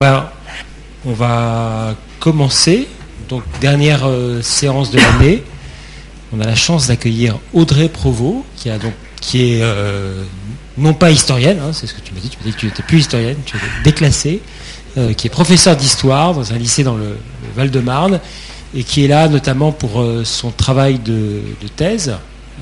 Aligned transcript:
Ben, 0.00 0.30
on 1.04 1.12
va 1.12 1.96
commencer. 2.20 2.86
Donc, 3.28 3.42
dernière 3.60 4.06
euh, 4.06 4.40
séance 4.42 4.92
de 4.92 4.98
l'année. 4.98 5.42
On 6.32 6.40
a 6.40 6.46
la 6.46 6.54
chance 6.54 6.86
d'accueillir 6.86 7.40
Audrey 7.52 7.88
Provost, 7.88 8.44
qui, 8.54 8.68
est 9.54 9.60
euh, 9.60 10.22
non 10.76 10.94
pas 10.94 11.10
historienne, 11.10 11.58
hein, 11.60 11.72
c'est 11.72 11.88
ce 11.88 11.94
que 11.94 12.00
tu 12.00 12.14
m'as 12.14 12.20
dit, 12.20 12.28
tu 12.28 12.38
m'as 12.38 12.44
dit 12.44 12.52
que 12.52 12.60
tu 12.60 12.66
n'étais 12.66 12.84
plus 12.84 12.98
historienne, 12.98 13.38
tu 13.44 13.56
es 13.56 13.60
déclassée, 13.82 14.40
euh, 14.98 15.14
qui 15.14 15.26
est 15.26 15.30
professeur 15.30 15.74
d'histoire 15.74 16.32
dans 16.32 16.52
un 16.52 16.58
lycée 16.58 16.84
dans 16.84 16.96
le, 16.96 17.18
Val-de-Marne, 17.56 18.20
et 18.76 18.84
qui 18.84 19.04
est 19.04 19.08
là 19.08 19.26
notamment 19.26 19.72
pour 19.72 20.06
son 20.22 20.52
travail 20.52 21.00
de 21.00 21.42
thèse, 21.74 22.14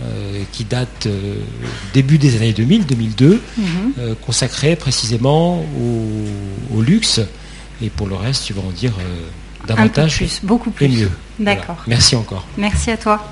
euh, 0.05 0.43
qui 0.53 0.65
date 0.65 1.07
euh, 1.07 1.37
début 1.95 2.19
des 2.19 2.37
années 2.37 2.53
2000, 2.53 2.85
2002, 2.85 3.43
mhm. 3.57 3.67
euh, 3.99 4.15
consacré 4.27 4.77
précisément 4.77 5.65
au, 6.75 6.83
luxe. 6.83 7.23
Et 7.81 7.89
pour 7.89 8.07
le 8.07 8.15
reste, 8.15 8.45
tu 8.45 8.53
vas 8.53 8.61
en 8.61 8.71
dire 8.71 8.93
davantage. 9.67 10.17
plus, 10.17 10.41
beaucoup 10.43 10.71
plus. 10.71 10.85
Et 10.85 10.89
mieux. 10.89 11.11
D'accord. 11.39 11.79
Merci 11.87 12.15
encore. 12.15 12.47
Merci 12.59 12.91
à 12.91 12.99
toi. 12.99 13.25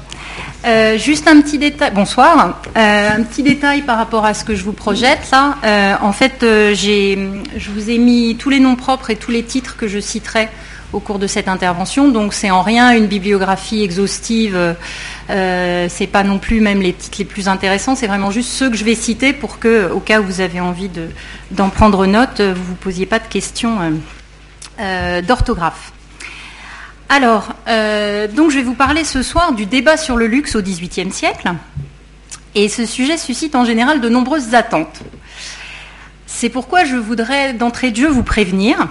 juste 0.96 1.28
un 1.28 1.42
petit 1.42 1.58
détail, 1.58 1.92
bonsoir. 1.94 2.58
un 2.74 3.22
petit 3.22 3.42
détail 3.42 3.82
par 3.82 3.98
rapport 3.98 4.24
à 4.24 4.32
ce 4.32 4.42
que 4.42 4.54
je 4.54 4.64
vous 4.64 4.72
projette 4.72 5.30
là. 5.30 5.98
en 6.00 6.12
fait, 6.12 6.38
je 6.40 7.70
vous 7.70 7.90
ai 7.90 7.98
mis 7.98 8.36
tous 8.36 8.48
les 8.48 8.60
noms 8.60 8.76
propres 8.76 9.10
et 9.10 9.16
tous 9.16 9.30
les 9.30 9.42
titres 9.42 9.76
que 9.76 9.86
je 9.86 10.00
citerai 10.00 10.48
au 10.94 11.00
cours 11.00 11.18
de 11.18 11.26
cette 11.26 11.48
intervention. 11.48 12.08
Donc 12.08 12.32
c'est 12.32 12.50
en 12.50 12.62
rien 12.62 12.92
une 12.92 13.06
bibliographie 13.06 13.82
exhaustive. 13.82 14.74
Euh, 15.30 15.86
c'est 15.90 16.06
pas 16.06 16.22
non 16.22 16.38
plus 16.38 16.60
même 16.60 16.80
les 16.80 16.92
titres 16.92 17.18
les 17.18 17.24
plus 17.24 17.48
intéressants. 17.48 17.94
C'est 17.96 18.06
vraiment 18.06 18.30
juste 18.30 18.50
ceux 18.50 18.70
que 18.70 18.76
je 18.76 18.84
vais 18.84 18.94
citer 18.94 19.32
pour 19.32 19.58
que, 19.58 19.90
au 19.90 20.00
cas 20.00 20.20
où 20.20 20.24
vous 20.24 20.40
avez 20.40 20.60
envie 20.60 20.90
d'en 21.50 21.68
prendre 21.68 22.06
note, 22.06 22.40
vous 22.40 22.64
vous 22.64 22.74
posiez 22.74 23.06
pas 23.06 23.18
de 23.18 23.26
questions 23.26 23.80
euh, 23.80 23.90
euh, 24.80 25.22
d'orthographe. 25.22 25.92
Alors, 27.08 27.52
euh, 27.68 28.26
donc 28.26 28.50
je 28.50 28.56
vais 28.56 28.62
vous 28.62 28.74
parler 28.74 29.04
ce 29.04 29.22
soir 29.22 29.52
du 29.52 29.66
débat 29.66 29.96
sur 29.96 30.16
le 30.16 30.26
luxe 30.26 30.56
au 30.56 30.62
XVIIIe 30.62 31.12
siècle. 31.12 31.52
Et 32.54 32.68
ce 32.68 32.86
sujet 32.86 33.18
suscite 33.18 33.54
en 33.54 33.64
général 33.64 34.00
de 34.00 34.08
nombreuses 34.08 34.54
attentes. 34.54 35.00
C'est 36.26 36.48
pourquoi 36.48 36.84
je 36.84 36.96
voudrais 36.96 37.52
d'entrée 37.52 37.90
de 37.90 37.96
jeu 37.96 38.08
vous 38.08 38.22
prévenir 38.22 38.88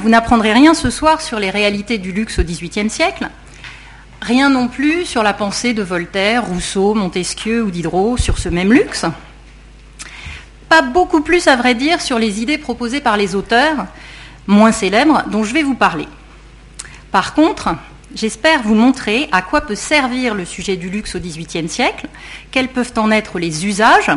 vous 0.00 0.08
n'apprendrez 0.08 0.52
rien 0.52 0.74
ce 0.74 0.90
soir 0.90 1.20
sur 1.20 1.38
les 1.38 1.50
réalités 1.50 1.98
du 1.98 2.10
luxe 2.10 2.38
au 2.38 2.42
XVIIIe 2.42 2.90
siècle, 2.90 3.28
rien 4.20 4.50
non 4.50 4.66
plus 4.66 5.04
sur 5.04 5.22
la 5.22 5.32
pensée 5.32 5.72
de 5.72 5.82
Voltaire, 5.82 6.46
Rousseau, 6.46 6.94
Montesquieu 6.94 7.62
ou 7.62 7.70
Diderot 7.70 8.16
sur 8.16 8.38
ce 8.38 8.48
même 8.48 8.72
luxe. 8.72 9.04
Pas 10.68 10.82
beaucoup 10.82 11.20
plus, 11.20 11.46
à 11.46 11.56
vrai 11.56 11.74
dire, 11.74 12.00
sur 12.00 12.18
les 12.18 12.42
idées 12.42 12.58
proposées 12.58 13.00
par 13.00 13.16
les 13.16 13.34
auteurs 13.34 13.86
moins 14.48 14.72
célèbres 14.72 15.22
dont 15.28 15.44
je 15.44 15.54
vais 15.54 15.62
vous 15.62 15.76
parler. 15.76 16.08
Par 17.12 17.34
contre, 17.34 17.68
j'espère 18.14 18.62
vous 18.62 18.74
montrer 18.74 19.28
à 19.30 19.42
quoi 19.42 19.60
peut 19.60 19.76
servir 19.76 20.34
le 20.34 20.44
sujet 20.44 20.76
du 20.76 20.90
luxe 20.90 21.14
au 21.14 21.20
XVIIIe 21.20 21.68
siècle, 21.68 22.08
quels 22.50 22.68
peuvent 22.68 22.94
en 22.96 23.10
être 23.10 23.38
les 23.38 23.64
usages, 23.66 24.10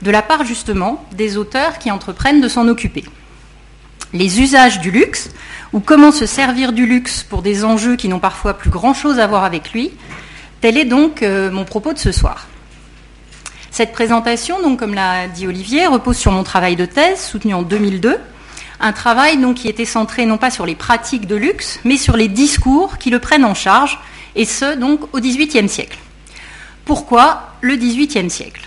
de 0.00 0.10
la 0.10 0.22
part 0.22 0.44
justement 0.44 1.04
des 1.12 1.36
auteurs 1.36 1.78
qui 1.78 1.90
entreprennent 1.90 2.40
de 2.40 2.48
s'en 2.48 2.66
occuper 2.68 3.04
les 4.12 4.40
usages 4.40 4.80
du 4.80 4.90
luxe, 4.90 5.30
ou 5.72 5.80
comment 5.80 6.12
se 6.12 6.26
servir 6.26 6.72
du 6.72 6.86
luxe 6.86 7.22
pour 7.22 7.42
des 7.42 7.64
enjeux 7.64 7.96
qui 7.96 8.08
n'ont 8.08 8.18
parfois 8.18 8.54
plus 8.54 8.70
grand-chose 8.70 9.18
à 9.18 9.26
voir 9.26 9.44
avec 9.44 9.72
lui. 9.72 9.92
Tel 10.60 10.78
est 10.78 10.84
donc 10.84 11.22
euh, 11.22 11.50
mon 11.50 11.64
propos 11.64 11.92
de 11.92 11.98
ce 11.98 12.12
soir. 12.12 12.46
Cette 13.70 13.92
présentation, 13.92 14.62
donc, 14.62 14.78
comme 14.78 14.94
l'a 14.94 15.28
dit 15.28 15.46
Olivier, 15.46 15.86
repose 15.86 16.16
sur 16.16 16.32
mon 16.32 16.44
travail 16.44 16.76
de 16.76 16.86
thèse 16.86 17.20
soutenu 17.20 17.52
en 17.52 17.62
2002, 17.62 18.16
un 18.80 18.92
travail 18.92 19.36
donc, 19.36 19.56
qui 19.56 19.68
était 19.68 19.84
centré 19.84 20.24
non 20.24 20.38
pas 20.38 20.50
sur 20.50 20.64
les 20.64 20.74
pratiques 20.74 21.26
de 21.26 21.36
luxe, 21.36 21.78
mais 21.84 21.98
sur 21.98 22.16
les 22.16 22.28
discours 22.28 22.96
qui 22.98 23.10
le 23.10 23.18
prennent 23.18 23.44
en 23.44 23.54
charge, 23.54 23.98
et 24.34 24.46
ce, 24.46 24.76
donc, 24.76 25.14
au 25.14 25.20
XVIIIe 25.20 25.68
siècle. 25.68 25.98
Pourquoi 26.86 27.50
le 27.60 27.76
XVIIIe 27.76 28.30
siècle? 28.30 28.66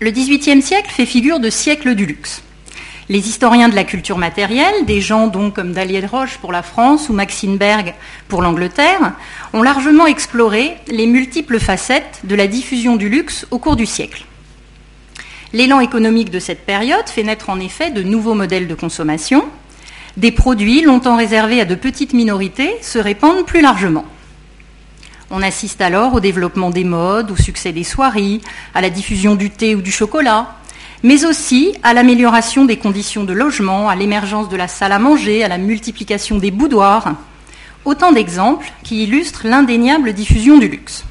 Le 0.00 0.10
XVIIIe 0.10 0.60
siècle 0.60 0.90
fait 0.90 1.06
figure 1.06 1.40
de 1.40 1.48
siècle 1.48 1.94
du 1.94 2.04
luxe. 2.04 2.42
Les 3.10 3.28
historiens 3.28 3.68
de 3.68 3.74
la 3.74 3.84
culture 3.84 4.16
matérielle, 4.16 4.86
des 4.86 5.02
gens 5.02 5.26
donc 5.26 5.54
comme 5.54 5.72
Dalier 5.72 6.06
Roche 6.06 6.38
pour 6.38 6.52
la 6.52 6.62
France 6.62 7.10
ou 7.10 7.12
Maxine 7.12 7.58
Berg 7.58 7.92
pour 8.28 8.40
l'Angleterre, 8.40 9.12
ont 9.52 9.62
largement 9.62 10.06
exploré 10.06 10.74
les 10.88 11.06
multiples 11.06 11.60
facettes 11.60 12.20
de 12.24 12.34
la 12.34 12.46
diffusion 12.46 12.96
du 12.96 13.10
luxe 13.10 13.46
au 13.50 13.58
cours 13.58 13.76
du 13.76 13.84
siècle. 13.84 14.24
L'élan 15.52 15.80
économique 15.80 16.30
de 16.30 16.38
cette 16.38 16.64
période 16.64 17.06
fait 17.06 17.22
naître 17.22 17.50
en 17.50 17.60
effet 17.60 17.90
de 17.90 18.02
nouveaux 18.02 18.34
modèles 18.34 18.68
de 18.68 18.74
consommation. 18.74 19.44
Des 20.16 20.32
produits 20.32 20.80
longtemps 20.80 21.16
réservés 21.16 21.60
à 21.60 21.66
de 21.66 21.74
petites 21.74 22.14
minorités 22.14 22.74
se 22.80 22.98
répandent 22.98 23.44
plus 23.44 23.60
largement. 23.60 24.06
On 25.30 25.42
assiste 25.42 25.82
alors 25.82 26.14
au 26.14 26.20
développement 26.20 26.70
des 26.70 26.84
modes, 26.84 27.30
au 27.30 27.36
succès 27.36 27.72
des 27.72 27.84
soieries, 27.84 28.40
à 28.74 28.80
la 28.80 28.88
diffusion 28.88 29.34
du 29.34 29.50
thé 29.50 29.74
ou 29.74 29.82
du 29.82 29.92
chocolat, 29.92 30.56
mais 31.04 31.26
aussi 31.26 31.74
à 31.82 31.92
l'amélioration 31.92 32.64
des 32.64 32.78
conditions 32.78 33.24
de 33.24 33.34
logement, 33.34 33.90
à 33.90 33.94
l'émergence 33.94 34.48
de 34.48 34.56
la 34.56 34.68
salle 34.68 34.90
à 34.90 34.98
manger, 34.98 35.44
à 35.44 35.48
la 35.48 35.58
multiplication 35.58 36.38
des 36.38 36.50
boudoirs. 36.50 37.12
Autant 37.84 38.10
d'exemples 38.10 38.72
qui 38.82 39.04
illustrent 39.04 39.46
l'indéniable 39.46 40.14
diffusion 40.14 40.56
du 40.56 40.66
luxe. 40.66 41.04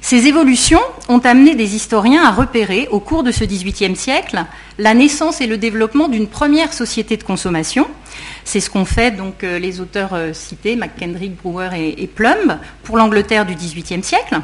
Ces 0.00 0.26
évolutions 0.28 0.80
ont 1.10 1.18
amené 1.18 1.54
des 1.56 1.74
historiens 1.74 2.24
à 2.24 2.30
repérer, 2.30 2.88
au 2.90 3.00
cours 3.00 3.22
de 3.22 3.32
ce 3.32 3.44
XVIIIe 3.44 3.96
siècle, 3.96 4.42
la 4.78 4.94
naissance 4.94 5.42
et 5.42 5.46
le 5.46 5.58
développement 5.58 6.08
d'une 6.08 6.26
première 6.26 6.72
société 6.72 7.18
de 7.18 7.24
consommation. 7.24 7.86
C'est 8.44 8.60
ce 8.60 8.70
qu'ont 8.70 8.86
fait 8.86 9.10
donc 9.14 9.44
euh, 9.44 9.58
les 9.58 9.82
auteurs 9.82 10.14
euh, 10.14 10.32
cités, 10.32 10.76
McKendrick, 10.76 11.36
Brewer 11.42 11.68
et, 11.76 12.02
et 12.02 12.06
Plumb, 12.06 12.58
pour 12.82 12.96
l'Angleterre 12.96 13.44
du 13.44 13.54
XVIIIe 13.54 14.02
siècle. 14.02 14.40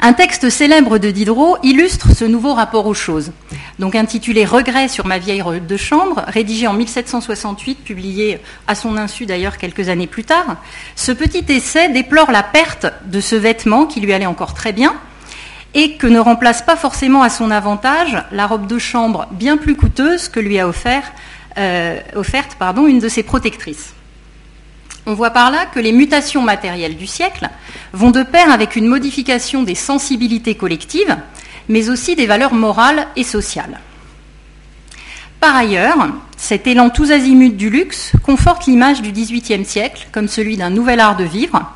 Un 0.00 0.12
texte 0.12 0.50
célèbre 0.50 0.98
de 0.98 1.10
Diderot 1.10 1.56
illustre 1.62 2.12
ce 2.14 2.24
nouveau 2.24 2.52
rapport 2.52 2.86
aux 2.86 2.94
choses. 2.94 3.32
Donc 3.78 3.94
intitulé 3.94 4.44
Regrets 4.44 4.88
sur 4.88 5.06
ma 5.06 5.18
vieille 5.18 5.42
robe 5.42 5.66
de 5.66 5.76
chambre, 5.76 6.22
rédigé 6.26 6.66
en 6.66 6.74
1768, 6.74 7.84
publié 7.84 8.40
à 8.66 8.74
son 8.74 8.96
insu 8.96 9.24
d'ailleurs 9.24 9.56
quelques 9.56 9.88
années 9.88 10.06
plus 10.06 10.24
tard, 10.24 10.56
ce 10.96 11.12
petit 11.12 11.44
essai 11.48 11.88
déplore 11.88 12.32
la 12.32 12.42
perte 12.42 12.86
de 13.06 13.20
ce 13.20 13.36
vêtement 13.36 13.86
qui 13.86 14.00
lui 14.00 14.12
allait 14.12 14.26
encore 14.26 14.54
très 14.54 14.72
bien 14.72 14.94
et 15.74 15.96
que 15.96 16.06
ne 16.06 16.18
remplace 16.18 16.62
pas 16.62 16.76
forcément 16.76 17.22
à 17.22 17.30
son 17.30 17.50
avantage 17.50 18.22
la 18.30 18.46
robe 18.46 18.66
de 18.66 18.78
chambre 18.78 19.26
bien 19.32 19.56
plus 19.56 19.74
coûteuse 19.74 20.28
que 20.28 20.40
lui 20.40 20.58
a 20.58 20.68
euh, 21.58 22.00
offerte 22.14 22.56
une 22.86 22.98
de 22.98 23.08
ses 23.08 23.22
protectrices. 23.22 23.93
On 25.06 25.14
voit 25.14 25.30
par 25.30 25.50
là 25.50 25.66
que 25.66 25.80
les 25.80 25.92
mutations 25.92 26.42
matérielles 26.42 26.96
du 26.96 27.06
siècle 27.06 27.48
vont 27.92 28.10
de 28.10 28.22
pair 28.22 28.50
avec 28.50 28.74
une 28.74 28.86
modification 28.86 29.62
des 29.62 29.74
sensibilités 29.74 30.54
collectives, 30.54 31.16
mais 31.68 31.90
aussi 31.90 32.16
des 32.16 32.26
valeurs 32.26 32.54
morales 32.54 33.06
et 33.16 33.24
sociales. 33.24 33.80
Par 35.40 35.54
ailleurs, 35.56 36.08
cet 36.38 36.66
élan 36.66 36.88
tous 36.88 37.10
azimuts 37.10 37.50
du 37.50 37.68
luxe 37.68 38.12
conforte 38.22 38.66
l'image 38.66 39.02
du 39.02 39.12
XVIIIe 39.12 39.66
siècle 39.66 40.08
comme 40.10 40.28
celui 40.28 40.56
d'un 40.56 40.70
nouvel 40.70 41.00
art 41.00 41.16
de 41.16 41.24
vivre, 41.24 41.70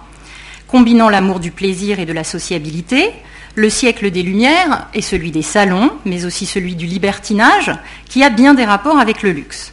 combinant 0.66 1.10
l'amour 1.10 1.38
du 1.38 1.50
plaisir 1.50 2.00
et 2.00 2.06
de 2.06 2.14
la 2.14 2.24
sociabilité, 2.24 3.12
le 3.54 3.68
siècle 3.68 4.10
des 4.10 4.22
Lumières 4.22 4.86
et 4.94 5.02
celui 5.02 5.32
des 5.32 5.42
salons, 5.42 5.90
mais 6.06 6.24
aussi 6.24 6.46
celui 6.46 6.76
du 6.76 6.86
libertinage, 6.86 7.72
qui 8.08 8.22
a 8.22 8.30
bien 8.30 8.54
des 8.54 8.64
rapports 8.64 8.98
avec 8.98 9.22
le 9.22 9.32
luxe. 9.32 9.72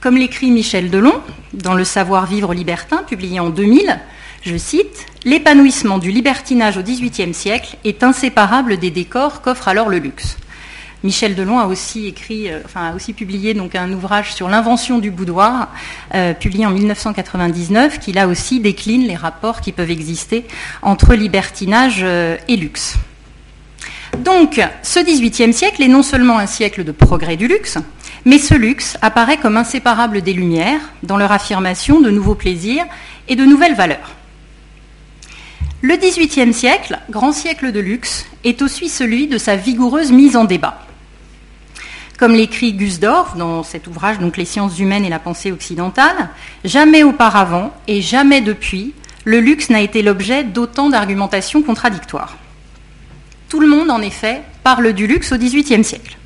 Comme 0.00 0.18
l'écrit 0.18 0.50
Michel 0.50 0.90
Delon 0.90 1.14
dans 1.54 1.74
Le 1.74 1.84
savoir-vivre 1.84 2.52
libertin, 2.52 3.02
publié 3.02 3.40
en 3.40 3.48
2000, 3.48 3.98
je 4.42 4.56
cite 4.56 5.06
L'épanouissement 5.24 5.98
du 5.98 6.10
libertinage 6.10 6.76
au 6.76 6.82
XVIIIe 6.82 7.32
siècle 7.32 7.76
est 7.84 8.02
inséparable 8.02 8.76
des 8.76 8.90
décors 8.90 9.40
qu'offre 9.40 9.68
alors 9.68 9.88
le 9.88 9.98
luxe. 9.98 10.36
Michel 11.02 11.34
Delon 11.34 11.58
a 11.58 11.66
aussi 11.66 12.06
écrit, 12.06 12.50
euh, 12.50 12.60
aussi 12.94 13.14
publié 13.14 13.54
donc 13.54 13.74
un 13.74 13.90
ouvrage 13.92 14.34
sur 14.34 14.48
l'invention 14.48 14.98
du 14.98 15.10
boudoir, 15.10 15.68
euh, 16.14 16.34
publié 16.34 16.66
en 16.66 16.70
1999, 16.70 17.98
qui 17.98 18.12
là 18.12 18.28
aussi 18.28 18.60
décline 18.60 19.06
les 19.06 19.16
rapports 19.16 19.60
qui 19.60 19.72
peuvent 19.72 19.90
exister 19.90 20.44
entre 20.82 21.14
libertinage 21.14 22.00
euh, 22.02 22.36
et 22.48 22.56
luxe. 22.56 22.96
Donc, 24.18 24.60
ce 24.82 25.00
XVIIIe 25.00 25.52
siècle 25.52 25.82
est 25.82 25.88
non 25.88 26.02
seulement 26.02 26.38
un 26.38 26.46
siècle 26.46 26.84
de 26.84 26.92
progrès 26.92 27.36
du 27.36 27.48
luxe, 27.48 27.78
mais 28.26 28.38
ce 28.38 28.54
luxe 28.54 28.98
apparaît 29.02 29.38
comme 29.38 29.56
inséparable 29.56 30.20
des 30.20 30.32
Lumières 30.32 30.80
dans 31.04 31.16
leur 31.16 31.30
affirmation 31.30 32.00
de 32.00 32.10
nouveaux 32.10 32.34
plaisirs 32.34 32.84
et 33.28 33.36
de 33.36 33.44
nouvelles 33.44 33.76
valeurs. 33.76 34.16
Le 35.80 35.96
XVIIIe 35.96 36.52
siècle, 36.52 36.98
grand 37.08 37.30
siècle 37.30 37.70
de 37.70 37.78
luxe, 37.78 38.26
est 38.42 38.62
aussi 38.62 38.88
celui 38.88 39.28
de 39.28 39.38
sa 39.38 39.54
vigoureuse 39.54 40.10
mise 40.10 40.36
en 40.36 40.44
débat. 40.44 40.82
Comme 42.18 42.32
l'écrit 42.32 42.72
Gusdorf 42.72 43.36
dans 43.36 43.62
cet 43.62 43.86
ouvrage, 43.86 44.18
donc 44.18 44.36
Les 44.36 44.44
sciences 44.44 44.78
humaines 44.80 45.04
et 45.04 45.10
la 45.10 45.20
pensée 45.20 45.52
occidentale, 45.52 46.30
jamais 46.64 47.04
auparavant 47.04 47.72
et 47.86 48.02
jamais 48.02 48.40
depuis, 48.40 48.92
le 49.24 49.38
luxe 49.38 49.70
n'a 49.70 49.82
été 49.82 50.02
l'objet 50.02 50.42
d'autant 50.42 50.88
d'argumentations 50.88 51.62
contradictoires. 51.62 52.36
Tout 53.48 53.60
le 53.60 53.68
monde, 53.68 53.90
en 53.90 54.00
effet, 54.00 54.42
parle 54.64 54.92
du 54.94 55.06
luxe 55.06 55.30
au 55.30 55.36
XVIIIe 55.36 55.84
siècle. 55.84 56.16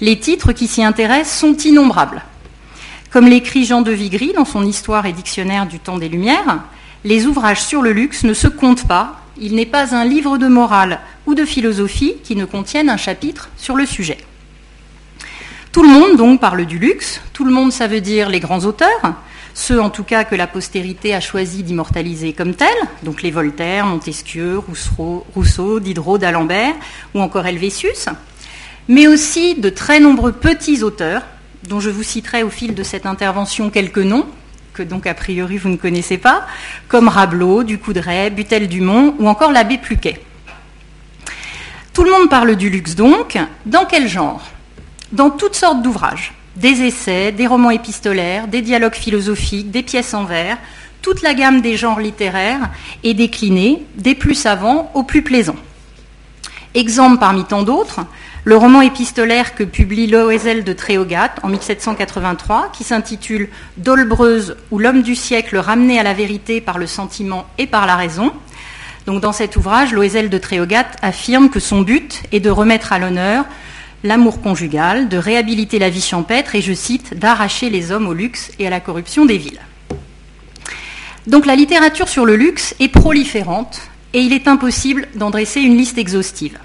Les 0.00 0.20
titres 0.20 0.52
qui 0.52 0.68
s'y 0.68 0.84
intéressent 0.84 1.40
sont 1.40 1.56
innombrables. 1.56 2.22
Comme 3.10 3.26
l'écrit 3.26 3.64
Jean 3.64 3.82
de 3.82 3.90
Vigry 3.90 4.32
dans 4.32 4.44
son 4.44 4.64
Histoire 4.64 5.06
et 5.06 5.12
Dictionnaire 5.12 5.66
du 5.66 5.80
temps 5.80 5.98
des 5.98 6.08
Lumières, 6.08 6.62
les 7.04 7.26
ouvrages 7.26 7.62
sur 7.62 7.82
le 7.82 7.92
luxe 7.92 8.22
ne 8.22 8.32
se 8.32 8.46
comptent 8.46 8.86
pas, 8.86 9.20
il 9.40 9.56
n'est 9.56 9.66
pas 9.66 9.96
un 9.96 10.04
livre 10.04 10.38
de 10.38 10.46
morale 10.46 11.00
ou 11.26 11.34
de 11.34 11.44
philosophie 11.44 12.14
qui 12.22 12.36
ne 12.36 12.44
contienne 12.44 12.88
un 12.88 12.96
chapitre 12.96 13.48
sur 13.56 13.74
le 13.74 13.86
sujet. 13.86 14.18
Tout 15.72 15.82
le 15.82 15.88
monde 15.88 16.16
donc 16.16 16.40
parle 16.40 16.64
du 16.64 16.78
luxe, 16.78 17.20
tout 17.32 17.44
le 17.44 17.52
monde 17.52 17.72
ça 17.72 17.88
veut 17.88 18.00
dire 18.00 18.28
les 18.28 18.40
grands 18.40 18.64
auteurs, 18.64 19.14
ceux 19.52 19.80
en 19.80 19.90
tout 19.90 20.04
cas 20.04 20.22
que 20.22 20.36
la 20.36 20.46
postérité 20.46 21.12
a 21.12 21.20
choisi 21.20 21.64
d'immortaliser 21.64 22.32
comme 22.32 22.54
tels, 22.54 22.68
donc 23.02 23.22
les 23.22 23.32
Voltaire, 23.32 23.86
Montesquieu, 23.86 24.58
Rousseau, 24.58 25.26
Rousseau 25.34 25.80
Diderot, 25.80 26.18
d'Alembert 26.18 26.74
ou 27.14 27.20
encore 27.20 27.46
Helvétius, 27.46 28.08
mais 28.88 29.06
aussi 29.06 29.54
de 29.54 29.68
très 29.68 30.00
nombreux 30.00 30.32
petits 30.32 30.82
auteurs 30.82 31.22
dont 31.68 31.80
je 31.80 31.90
vous 31.90 32.02
citerai 32.02 32.42
au 32.42 32.50
fil 32.50 32.74
de 32.74 32.82
cette 32.82 33.06
intervention 33.06 33.70
quelques 33.70 33.98
noms, 33.98 34.26
que 34.72 34.82
donc 34.82 35.06
a 35.06 35.14
priori 35.14 35.58
vous 35.58 35.68
ne 35.68 35.76
connaissez 35.76 36.18
pas, 36.18 36.46
comme 36.88 37.08
Rabelot, 37.08 37.64
Ducoudray, 37.64 38.30
Butel-Dumont 38.30 39.16
ou 39.18 39.28
encore 39.28 39.52
l'abbé 39.52 39.76
Pluquet. 39.76 40.20
Tout 41.92 42.04
le 42.04 42.10
monde 42.10 42.30
parle 42.30 42.56
du 42.56 42.70
luxe 42.70 42.94
donc. 42.94 43.36
Dans 43.66 43.84
quel 43.84 44.08
genre? 44.08 44.42
Dans 45.12 45.30
toutes 45.30 45.56
sortes 45.56 45.82
d'ouvrages. 45.82 46.32
Des 46.56 46.82
essais, 46.82 47.32
des 47.32 47.46
romans 47.46 47.70
épistolaires, 47.70 48.48
des 48.48 48.62
dialogues 48.62 48.94
philosophiques, 48.94 49.70
des 49.70 49.82
pièces 49.82 50.14
en 50.14 50.24
vers, 50.24 50.58
toute 51.02 51.22
la 51.22 51.34
gamme 51.34 51.60
des 51.60 51.76
genres 51.76 52.00
littéraires 52.00 52.70
est 53.04 53.14
déclinée, 53.14 53.82
des 53.96 54.14
plus 54.14 54.34
savants 54.34 54.90
aux 54.94 55.02
plus 55.02 55.22
plaisants. 55.22 55.56
Exemple 56.74 57.18
parmi 57.18 57.44
tant 57.44 57.62
d'autres, 57.62 58.00
le 58.44 58.56
roman 58.56 58.80
épistolaire 58.80 59.54
que 59.54 59.64
publie 59.64 60.06
Loisel 60.06 60.64
de 60.64 60.72
Tréogat 60.72 61.34
en 61.42 61.48
1783, 61.48 62.72
qui 62.72 62.84
s'intitule 62.84 63.48
Dolbreuse 63.76 64.56
ou 64.70 64.78
l'homme 64.78 65.02
du 65.02 65.14
siècle 65.14 65.56
ramené 65.58 65.98
à 65.98 66.02
la 66.02 66.14
vérité 66.14 66.60
par 66.60 66.78
le 66.78 66.86
sentiment 66.86 67.46
et 67.58 67.66
par 67.66 67.86
la 67.86 67.96
raison. 67.96 68.32
Donc 69.06 69.20
dans 69.20 69.32
cet 69.32 69.56
ouvrage, 69.56 69.92
Loisel 69.92 70.30
de 70.30 70.38
Tréogat 70.38 70.86
affirme 71.02 71.50
que 71.50 71.60
son 71.60 71.82
but 71.82 72.22
est 72.32 72.40
de 72.40 72.50
remettre 72.50 72.92
à 72.92 72.98
l'honneur 72.98 73.44
l'amour 74.04 74.40
conjugal, 74.40 75.08
de 75.08 75.18
réhabiliter 75.18 75.78
la 75.78 75.90
vie 75.90 76.00
champêtre 76.00 76.54
et, 76.54 76.62
je 76.62 76.72
cite, 76.72 77.18
d'arracher 77.18 77.68
les 77.68 77.90
hommes 77.90 78.06
au 78.06 78.14
luxe 78.14 78.52
et 78.58 78.66
à 78.66 78.70
la 78.70 78.80
corruption 78.80 79.26
des 79.26 79.38
villes. 79.38 79.60
Donc 81.26 81.46
la 81.46 81.56
littérature 81.56 82.08
sur 82.08 82.24
le 82.24 82.36
luxe 82.36 82.74
est 82.80 82.88
proliférante 82.88 83.82
et 84.14 84.20
il 84.20 84.32
est 84.32 84.48
impossible 84.48 85.08
d'en 85.14 85.30
dresser 85.30 85.60
une 85.60 85.76
liste 85.76 85.98
exhaustive. 85.98 86.58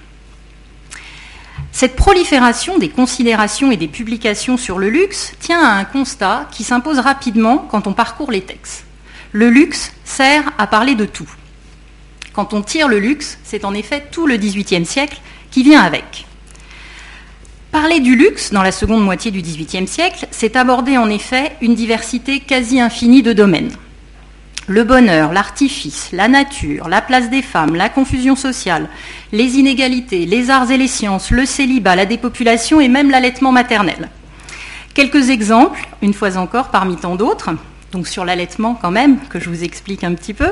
Cette 1.74 1.96
prolifération 1.96 2.78
des 2.78 2.90
considérations 2.90 3.72
et 3.72 3.78
des 3.78 3.88
publications 3.88 4.58
sur 4.58 4.78
le 4.78 4.90
luxe 4.90 5.34
tient 5.40 5.60
à 5.60 5.74
un 5.74 5.86
constat 5.86 6.48
qui 6.52 6.64
s'impose 6.64 7.00
rapidement 7.00 7.58
quand 7.58 7.88
on 7.88 7.94
parcourt 7.94 8.32
les 8.32 8.42
textes. 8.42 8.86
Le 9.32 9.50
luxe 9.50 9.92
sert 10.06 10.44
à 10.60 10.68
parler 10.68 10.94
de 10.94 11.06
tout. 11.06 11.28
Quand 12.32 12.54
on 12.54 12.62
tire 12.62 12.88
le 12.88 13.00
luxe, 13.00 13.40
c'est 13.44 13.66
en 13.66 13.74
effet 13.74 14.06
tout 14.12 14.28
le 14.28 14.38
XVIIIe 14.38 14.86
siècle 14.86 15.20
qui 15.50 15.64
vient 15.64 15.82
avec. 15.82 16.28
Parler 17.72 18.00
du 18.00 18.16
luxe 18.16 18.52
dans 18.54 18.62
la 18.62 18.72
seconde 18.72 19.04
moitié 19.04 19.32
du 19.32 19.42
XVIIIe 19.42 19.88
siècle, 19.88 20.28
c'est 20.30 20.56
aborder 20.56 21.00
en 21.00 21.10
effet 21.10 21.56
une 21.60 21.74
diversité 21.74 22.40
quasi 22.40 22.80
infinie 22.80 23.24
de 23.24 23.34
domaines 23.34 23.72
le 24.68 24.84
bonheur, 24.84 25.34
l'artifice, 25.34 26.10
la 26.14 26.28
nature, 26.28 26.88
la 26.88 27.02
place 27.02 27.30
des 27.30 27.42
femmes, 27.42 27.76
la 27.76 27.90
confusion 27.90 28.36
sociale, 28.36 28.88
les 29.32 29.58
inégalités, 29.58 30.26
les 30.26 30.50
arts 30.50 30.72
et 30.72 30.78
les 30.78 30.88
sciences, 30.88 31.32
le 31.32 31.46
célibat, 31.46 31.96
la 31.96 32.06
dépopulation 32.06 32.80
et 32.80 32.88
même 32.88 33.12
l'allaitement 33.12 33.52
maternel. 33.52 34.10
Quelques 34.94 35.30
exemples, 35.30 35.88
une 36.02 36.14
fois 36.14 36.38
encore, 36.38 36.70
parmi 36.70 36.96
tant 36.96 37.16
d'autres. 37.16 37.50
Donc 37.92 38.08
sur 38.08 38.26
l'allaitement 38.26 38.74
quand 38.80 38.90
même, 38.90 39.18
que 39.30 39.40
je 39.40 39.50
vous 39.50 39.64
explique 39.64 40.04
un 40.04 40.14
petit 40.14 40.34
peu. 40.34 40.50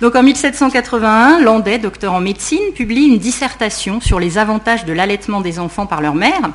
Donc 0.00 0.14
en 0.14 0.22
1781, 0.22 1.40
Landais, 1.40 1.78
docteur 1.78 2.12
en 2.12 2.20
médecine, 2.20 2.72
publie 2.74 3.06
une 3.06 3.18
dissertation 3.18 4.00
sur 4.00 4.20
les 4.20 4.36
avantages 4.38 4.84
de 4.84 4.92
l'allaitement 4.92 5.40
des 5.40 5.58
enfants 5.58 5.86
par 5.86 6.02
leur 6.02 6.14
mère. 6.14 6.50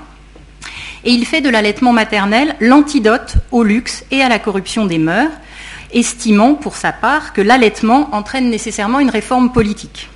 Et 1.06 1.12
il 1.12 1.26
fait 1.26 1.42
de 1.42 1.50
l'allaitement 1.50 1.94
maternel 1.94 2.56
l'antidote 2.60 3.38
au 3.52 3.64
luxe 3.64 4.04
et 4.12 4.22
à 4.22 4.30
la 4.30 4.40
corruption 4.40 4.86
des 4.86 5.00
mœurs, 5.00 5.32
estimant 5.94 6.54
pour 6.56 6.76
sa 6.76 6.92
part 6.92 7.34
que 7.34 7.42
l'allaitement 7.42 8.10
entraîne 8.14 8.50
nécessairement 8.50 9.00
une 9.00 9.10
réforme 9.10 9.52
politique. 9.52 10.10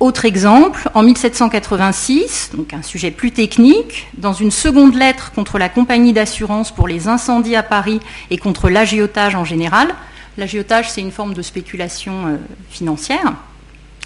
Autre 0.00 0.24
exemple, 0.24 0.90
en 0.94 1.02
1786, 1.02 2.52
donc 2.54 2.72
un 2.72 2.82
sujet 2.82 3.10
plus 3.10 3.32
technique, 3.32 4.08
dans 4.16 4.32
une 4.32 4.50
seconde 4.50 4.94
lettre 4.94 5.30
contre 5.32 5.58
la 5.58 5.68
compagnie 5.68 6.14
d'assurance 6.14 6.74
pour 6.74 6.88
les 6.88 7.06
incendies 7.06 7.54
à 7.54 7.62
Paris 7.62 8.00
et 8.30 8.38
contre 8.38 8.70
l'agiotage 8.70 9.34
en 9.34 9.44
général, 9.44 9.94
l'agiotage 10.38 10.90
c'est 10.90 11.02
une 11.02 11.12
forme 11.12 11.34
de 11.34 11.42
spéculation 11.42 12.26
euh, 12.28 12.36
financière, 12.70 13.34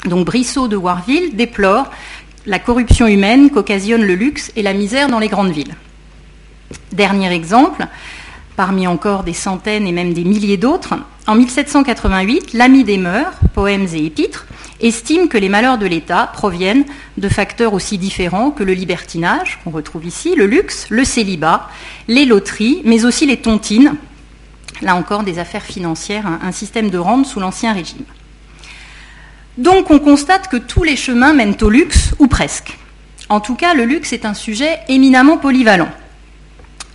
donc 0.04 0.26
Brissot 0.26 0.68
de 0.68 0.76
Warville 0.76 1.34
déplore 1.34 1.90
la 2.46 2.58
corruption 2.58 3.06
humaine 3.06 3.50
qu'occasionne 3.50 4.04
le 4.04 4.14
luxe 4.14 4.52
et 4.56 4.62
la 4.62 4.74
misère 4.74 5.08
dans 5.08 5.18
les 5.18 5.28
grandes 5.28 5.52
villes. 5.52 5.74
Dernier 6.92 7.32
exemple, 7.32 7.86
parmi 8.56 8.86
encore 8.86 9.24
des 9.24 9.32
centaines 9.32 9.86
et 9.86 9.92
même 9.92 10.14
des 10.14 10.24
milliers 10.24 10.56
d'autres, 10.56 10.94
en 11.26 11.34
1788, 11.34 12.52
l'ami 12.52 12.84
des 12.84 12.98
mœurs, 12.98 13.32
poèmes 13.54 13.86
et 13.94 14.04
épîtres, 14.04 14.46
estime 14.80 15.28
que 15.28 15.38
les 15.38 15.48
malheurs 15.48 15.78
de 15.78 15.86
l'État 15.86 16.30
proviennent 16.32 16.84
de 17.16 17.28
facteurs 17.28 17.72
aussi 17.72 17.96
différents 17.96 18.50
que 18.50 18.62
le 18.62 18.74
libertinage, 18.74 19.58
qu'on 19.64 19.70
retrouve 19.70 20.04
ici, 20.04 20.34
le 20.36 20.46
luxe, 20.46 20.86
le 20.90 21.04
célibat, 21.04 21.68
les 22.08 22.26
loteries, 22.26 22.82
mais 22.84 23.04
aussi 23.04 23.26
les 23.26 23.38
tontines, 23.38 23.94
là 24.82 24.96
encore 24.96 25.22
des 25.22 25.38
affaires 25.38 25.64
financières, 25.64 26.26
un 26.26 26.52
système 26.52 26.90
de 26.90 26.98
rente 26.98 27.26
sous 27.26 27.40
l'Ancien 27.40 27.72
Régime. 27.72 28.04
Donc 29.56 29.90
on 29.90 29.98
constate 29.98 30.48
que 30.48 30.56
tous 30.56 30.82
les 30.82 30.96
chemins 30.96 31.32
mènent 31.32 31.56
au 31.62 31.70
luxe, 31.70 32.14
ou 32.18 32.26
presque. 32.26 32.76
En 33.28 33.40
tout 33.40 33.54
cas, 33.54 33.72
le 33.72 33.84
luxe 33.84 34.12
est 34.12 34.26
un 34.26 34.34
sujet 34.34 34.80
éminemment 34.88 35.38
polyvalent. 35.38 35.88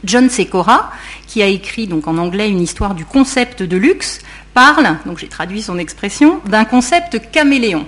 John 0.03 0.29
Secora, 0.29 0.91
qui 1.27 1.41
a 1.41 1.47
écrit 1.47 1.87
donc 1.87 2.07
en 2.07 2.17
anglais 2.17 2.49
une 2.49 2.61
histoire 2.61 2.95
du 2.95 3.05
concept 3.05 3.63
de 3.63 3.77
luxe, 3.77 4.19
parle, 4.53 4.97
donc 5.05 5.17
j'ai 5.19 5.27
traduit 5.27 5.61
son 5.61 5.77
expression, 5.77 6.39
d'un 6.45 6.65
concept 6.65 7.31
caméléon. 7.31 7.85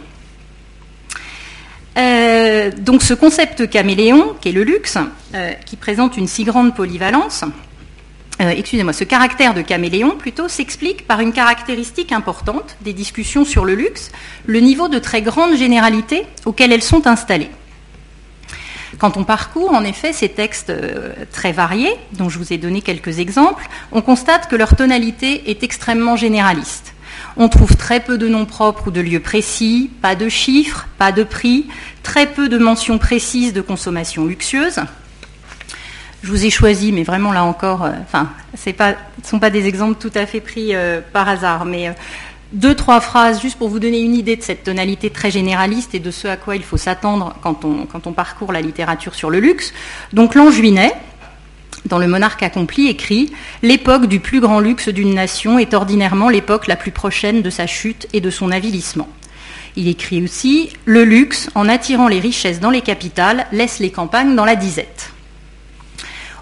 Euh, 1.97 2.71
donc 2.77 3.03
ce 3.03 3.13
concept 3.13 3.69
caméléon, 3.69 4.35
qui 4.39 4.49
est 4.49 4.53
le 4.53 4.63
luxe, 4.63 4.97
euh, 5.35 5.51
qui 5.65 5.75
présente 5.75 6.17
une 6.17 6.27
si 6.27 6.43
grande 6.43 6.75
polyvalence, 6.75 7.43
euh, 8.41 8.49
excusez-moi, 8.49 8.93
ce 8.93 9.03
caractère 9.03 9.53
de 9.53 9.61
caméléon 9.61 10.11
plutôt 10.11 10.47
s'explique 10.47 11.05
par 11.05 11.19
une 11.19 11.31
caractéristique 11.31 12.11
importante 12.11 12.75
des 12.81 12.93
discussions 12.93 13.45
sur 13.45 13.65
le 13.65 13.75
luxe, 13.75 14.11
le 14.45 14.59
niveau 14.59 14.87
de 14.87 14.97
très 14.97 15.21
grande 15.21 15.55
généralité 15.55 16.25
auquel 16.45 16.71
elles 16.71 16.81
sont 16.81 17.05
installées. 17.05 17.51
Quand 19.01 19.17
on 19.17 19.23
parcourt 19.23 19.73
en 19.73 19.83
effet 19.83 20.13
ces 20.13 20.29
textes 20.29 20.69
euh, 20.69 21.13
très 21.31 21.51
variés, 21.51 21.95
dont 22.13 22.29
je 22.29 22.37
vous 22.37 22.53
ai 22.53 22.59
donné 22.59 22.83
quelques 22.83 23.17
exemples, 23.17 23.67
on 23.91 24.03
constate 24.03 24.47
que 24.47 24.55
leur 24.55 24.75
tonalité 24.75 25.49
est 25.49 25.63
extrêmement 25.63 26.15
généraliste. 26.15 26.93
On 27.35 27.49
trouve 27.49 27.75
très 27.75 27.99
peu 27.99 28.19
de 28.19 28.27
noms 28.27 28.45
propres 28.45 28.89
ou 28.89 28.91
de 28.91 29.01
lieux 29.01 29.19
précis, 29.19 29.89
pas 30.03 30.13
de 30.13 30.29
chiffres, 30.29 30.87
pas 30.99 31.11
de 31.11 31.23
prix, 31.23 31.65
très 32.03 32.27
peu 32.27 32.47
de 32.47 32.59
mentions 32.59 32.99
précises 32.99 33.53
de 33.53 33.61
consommation 33.61 34.27
luxueuse. 34.27 34.81
Je 36.21 36.29
vous 36.29 36.45
ai 36.45 36.51
choisi, 36.51 36.91
mais 36.91 37.01
vraiment 37.01 37.31
là 37.31 37.43
encore, 37.43 37.85
euh, 37.85 37.93
enfin, 38.03 38.29
ce 38.55 38.69
ne 38.69 38.93
sont 39.23 39.39
pas 39.39 39.49
des 39.49 39.65
exemples 39.65 39.97
tout 39.99 40.15
à 40.15 40.27
fait 40.27 40.41
pris 40.41 40.75
euh, 40.75 41.01
par 41.11 41.27
hasard, 41.27 41.65
mais 41.65 41.91
deux, 42.51 42.75
trois 42.75 42.99
phrases 42.99 43.41
juste 43.41 43.57
pour 43.57 43.69
vous 43.69 43.79
donner 43.79 43.99
une 43.99 44.15
idée 44.15 44.35
de 44.35 44.41
cette 44.41 44.63
tonalité 44.63 45.09
très 45.09 45.31
généraliste 45.31 45.95
et 45.95 45.99
de 45.99 46.11
ce 46.11 46.27
à 46.27 46.37
quoi 46.37 46.55
il 46.55 46.63
faut 46.63 46.77
s'attendre 46.77 47.35
quand 47.41 47.63
on, 47.63 48.13
parcourt 48.13 48.51
la 48.51 48.61
littérature 48.61 49.15
sur 49.15 49.29
le 49.29 49.39
luxe. 49.39 49.73
Donc 50.11 50.35
Langevin, 50.35 50.89
dans 51.85 51.97
Le 51.97 52.07
monarque 52.07 52.43
accompli, 52.43 52.87
écrit 52.87 53.31
L'époque 53.63 54.05
du 54.05 54.19
plus 54.19 54.39
grand 54.39 54.59
luxe 54.59 54.89
d'une 54.89 55.15
nation 55.15 55.57
est 55.59 55.73
ordinairement 55.73 56.29
l'époque 56.29 56.67
la 56.67 56.75
plus 56.75 56.91
prochaine 56.91 57.41
de 57.41 57.49
sa 57.49 57.67
chute 57.67 58.07
et 58.13 58.21
de 58.21 58.29
son 58.29 58.51
avilissement. 58.51 59.07
Il 59.75 59.87
écrit 59.87 60.21
aussi 60.21 60.69
Le 60.85 61.05
luxe, 61.05 61.49
en 61.55 61.69
attirant 61.69 62.07
les 62.07 62.19
richesses 62.19 62.59
dans 62.59 62.69
les 62.69 62.81
capitales, 62.81 63.47
laisse 63.51 63.79
les 63.79 63.91
campagnes 63.91 64.35
dans 64.35 64.45
la 64.45 64.55
disette. 64.55 65.13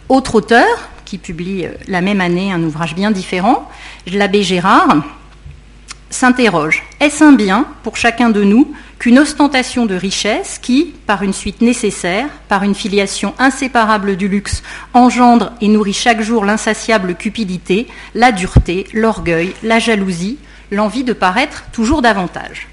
Autre 0.10 0.36
auteur, 0.36 0.89
qui 1.06 1.20
publie 1.20 1.66
euh, 1.66 1.72
la 1.88 2.01
même 2.01 2.22
année 2.22 2.51
un 2.51 2.63
ouvrage 2.63 2.96
bien 2.96 3.12
différent, 3.12 3.70
l'abbé 4.12 4.44
Gérard, 4.44 4.98
s'interroge 6.10 6.84
est-ce 7.00 7.24
un 7.24 7.32
bien 7.32 7.66
pour 7.84 7.98
chacun 7.98 8.30
de 8.30 8.44
nous 8.44 8.74
qu'une 8.98 9.20
ostentation 9.20 9.86
de 9.86 9.96
richesse 9.96 10.60
qui, 10.62 10.94
par 11.08 11.24
une 11.24 11.34
suite 11.34 11.62
nécessaire, 11.62 12.28
par 12.50 12.63
une 12.63 12.75
filiation 12.75 13.34
inséparable 13.39 14.18
du 14.18 14.28
luxe, 14.28 14.62
engendre 14.94 15.54
et 15.62 15.70
nourrit 15.70 15.94
chaque 15.94 16.22
jour 16.22 16.44
l'insatiable 16.44 17.16
cupidité, 17.16 17.88
la 18.13 18.32
dureté, 18.32 18.88
l'orgueil, 18.94 19.54
la 19.63 19.80
jalousie, 19.80 20.38
l'envie 20.72 21.06
de 21.06 21.13
paraître 21.13 21.63
toujours 21.72 22.01
davantage? 22.01 22.68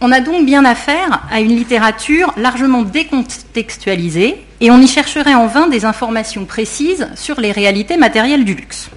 On 0.00 0.10
a 0.10 0.20
donc 0.20 0.44
bien 0.44 0.64
affaire 0.64 1.22
à 1.30 1.40
une 1.40 1.54
littérature 1.54 2.32
largement 2.36 2.82
décontextualisée 2.82 4.36
et 4.60 4.70
on 4.70 4.78
y 4.80 4.88
chercherait 4.88 5.34
en 5.34 5.46
vain 5.46 5.68
des 5.68 5.84
informations 5.84 6.44
précises 6.44 7.08
sur 7.14 7.40
les 7.40 7.52
réalités 7.52 7.96
matérielles 7.96 8.44
du 8.44 8.54
luxe. 8.54 8.90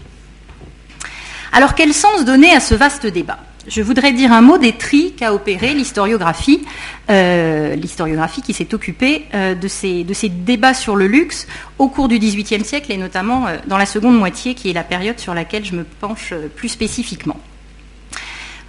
Alors 1.55 1.73
quel 1.73 1.93
sens 1.93 2.25
donner 2.25 2.51
à 2.51 2.59
ce 2.59 2.75
vaste 2.75 3.07
débat? 3.07 3.39
Je 3.65 3.81
voudrais 3.81 4.11
dire 4.11 4.33
un 4.33 4.41
mot 4.41 4.57
des 4.57 4.73
tri 4.73 5.13
qu'a 5.13 5.33
opéré 5.33 5.73
l'historiographie, 5.73 6.61
euh, 7.09 7.75
l'historiographie 7.75 8.41
qui 8.41 8.51
s'est 8.51 8.73
occupée 8.73 9.23
euh, 9.33 9.55
de, 9.55 9.69
ces, 9.69 10.03
de, 10.03 10.13
ces, 10.13 10.27
débats 10.27 10.73
sur 10.73 10.97
le 10.97 11.07
luxe 11.07 11.47
au 11.79 11.87
cours 11.87 12.09
du 12.09 12.19
XVIIIe 12.19 12.65
siècle 12.65 12.91
et 12.91 12.97
notamment 12.97 13.47
euh, 13.47 13.55
dans 13.67 13.77
la 13.77 13.85
seconde 13.85 14.17
moitié 14.19 14.53
qui 14.53 14.69
est 14.69 14.73
la 14.73 14.83
période 14.83 15.17
sur 15.17 15.33
laquelle 15.33 15.63
je 15.63 15.75
me 15.75 15.85
penche 15.85 16.33
plus 16.57 16.67
spécifiquement. 16.67 17.37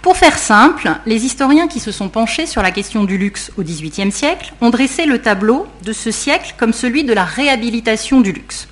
Pour 0.01 0.15
faire 0.15 0.37
simple, 0.37 0.89
les 1.05 1.25
historiens 1.25 1.67
qui 1.67 1.81
se 1.81 1.91
sont 1.91 2.07
penchés 2.07 2.45
sur 2.45 2.61
la 2.61 2.71
question 2.71 3.03
du 3.03 3.17
luxe 3.17 3.51
au 3.57 3.63
XVIIIe 3.63 4.13
siècle 4.13 4.53
ont 4.61 4.69
dressé 4.69 5.05
le 5.05 5.19
tableau 5.19 5.67
de 5.83 5.91
ce 5.91 6.09
siècle 6.09 6.55
comme 6.57 6.71
celui 6.71 7.03
de 7.03 7.11
la 7.11 7.25
réhabilitation 7.25 8.21
du 8.21 8.31
luxe. 8.31 8.69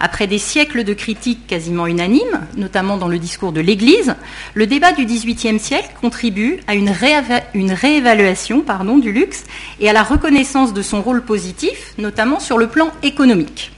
Après 0.00 0.26
des 0.26 0.38
siècles 0.38 0.84
de 0.84 0.92
critiques 0.92 1.46
quasiment 1.46 1.86
unanimes, 1.86 2.40
notamment 2.56 2.96
dans 2.96 3.08
le 3.08 3.18
discours 3.18 3.52
de 3.52 3.60
l'Église, 3.60 4.14
le 4.54 4.66
débat 4.66 4.92
du 4.92 5.04
XVIIIe 5.06 5.58
siècle 5.58 5.90
contribue 6.00 6.60
à 6.66 6.74
une, 6.74 6.90
réévaluation 6.90 8.64
du 9.00 9.12
luxe 9.12 9.44
et 9.80 9.88
à 9.88 9.92
la 9.92 10.02
reconnaissance 10.02 10.74
de 10.74 10.82
son 10.82 11.02
rôle 11.02 11.22
positif, 11.22 11.94
notamment 11.98 12.40
sur 12.40 12.58
le 12.58 12.66
plan 12.66 12.90
économique. 13.02 13.72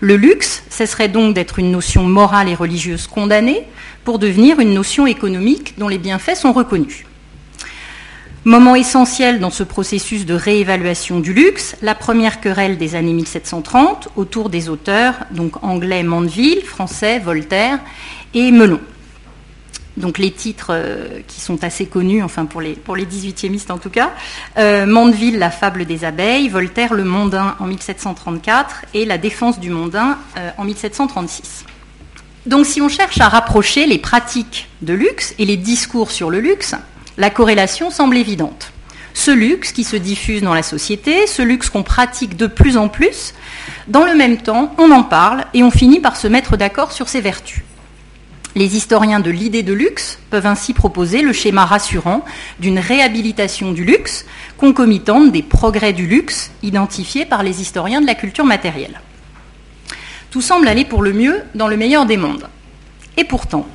Le 0.00 0.16
luxe 0.16 0.62
cesserait 0.70 1.08
donc 1.08 1.34
d'être 1.34 1.58
une 1.58 1.70
notion 1.70 2.04
morale 2.04 2.48
et 2.48 2.54
religieuse 2.54 3.06
condamnée 3.06 3.64
pour 4.04 4.18
devenir 4.18 4.60
une 4.60 4.72
notion 4.72 5.06
économique 5.06 5.74
dont 5.78 5.88
les 5.88 5.98
bienfaits 5.98 6.36
sont 6.36 6.52
reconnus. 6.52 7.04
Moment 8.44 8.74
essentiel 8.74 9.38
dans 9.38 9.50
ce 9.50 9.62
processus 9.62 10.24
de 10.24 10.32
réévaluation 10.32 11.20
du 11.20 11.34
luxe, 11.34 11.76
la 11.82 11.94
première 11.94 12.40
querelle 12.40 12.78
des 12.78 12.94
années 12.94 13.12
1730 13.12 14.08
autour 14.16 14.48
des 14.48 14.70
auteurs, 14.70 15.14
donc 15.30 15.62
anglais 15.62 16.02
Mandeville, 16.02 16.62
français 16.62 17.18
Voltaire 17.18 17.78
et 18.32 18.50
Melon. 18.50 18.80
Donc 19.98 20.16
les 20.16 20.30
titres 20.30 20.68
euh, 20.70 21.20
qui 21.28 21.42
sont 21.42 21.62
assez 21.64 21.84
connus, 21.84 22.22
enfin 22.22 22.46
pour 22.46 22.62
les, 22.62 22.72
pour 22.72 22.96
les 22.96 23.04
18e 23.04 23.70
en 23.70 23.76
tout 23.76 23.90
cas, 23.90 24.12
euh, 24.56 24.86
Mandeville, 24.86 25.38
La 25.38 25.50
fable 25.50 25.84
des 25.84 26.06
abeilles, 26.06 26.48
Voltaire, 26.48 26.94
Le 26.94 27.04
mondain 27.04 27.56
en 27.58 27.66
1734 27.66 28.86
et 28.94 29.04
La 29.04 29.18
défense 29.18 29.60
du 29.60 29.68
mondain 29.68 30.16
euh, 30.38 30.48
en 30.56 30.64
1736. 30.64 31.66
Donc 32.46 32.64
si 32.64 32.80
on 32.80 32.88
cherche 32.88 33.20
à 33.20 33.28
rapprocher 33.28 33.84
les 33.84 33.98
pratiques 33.98 34.70
de 34.80 34.94
luxe 34.94 35.34
et 35.38 35.44
les 35.44 35.58
discours 35.58 36.10
sur 36.10 36.30
le 36.30 36.40
luxe, 36.40 36.74
la 37.20 37.28
corrélation 37.28 37.90
semble 37.90 38.16
évidente. 38.16 38.72
Ce 39.12 39.30
luxe 39.30 39.72
qui 39.72 39.84
se 39.84 39.96
diffuse 39.96 40.40
dans 40.40 40.54
la 40.54 40.62
société, 40.62 41.26
ce 41.26 41.42
luxe 41.42 41.68
qu'on 41.68 41.82
pratique 41.82 42.34
de 42.34 42.46
plus 42.46 42.78
en 42.78 42.88
plus, 42.88 43.34
dans 43.88 44.06
le 44.06 44.14
même 44.14 44.38
temps, 44.38 44.74
on 44.78 44.90
en 44.90 45.02
parle 45.02 45.44
et 45.52 45.62
on 45.62 45.70
finit 45.70 46.00
par 46.00 46.16
se 46.16 46.28
mettre 46.28 46.56
d'accord 46.56 46.92
sur 46.92 47.10
ses 47.10 47.20
vertus. 47.20 47.62
Les 48.56 48.74
historiens 48.74 49.20
de 49.20 49.30
l'idée 49.30 49.62
de 49.62 49.74
luxe 49.74 50.18
peuvent 50.30 50.46
ainsi 50.46 50.72
proposer 50.72 51.20
le 51.20 51.34
schéma 51.34 51.66
rassurant 51.66 52.24
d'une 52.58 52.78
réhabilitation 52.78 53.72
du 53.72 53.84
luxe, 53.84 54.24
concomitante 54.56 55.30
des 55.30 55.42
progrès 55.42 55.92
du 55.92 56.06
luxe 56.06 56.50
identifiés 56.62 57.26
par 57.26 57.42
les 57.42 57.60
historiens 57.60 58.00
de 58.00 58.06
la 58.06 58.14
culture 58.14 58.46
matérielle. 58.46 58.98
Tout 60.30 60.40
semble 60.40 60.68
aller 60.68 60.86
pour 60.86 61.02
le 61.02 61.12
mieux 61.12 61.42
dans 61.54 61.68
le 61.68 61.76
meilleur 61.76 62.06
des 62.06 62.16
mondes. 62.16 62.48
Et 63.18 63.24
pourtant, 63.24 63.66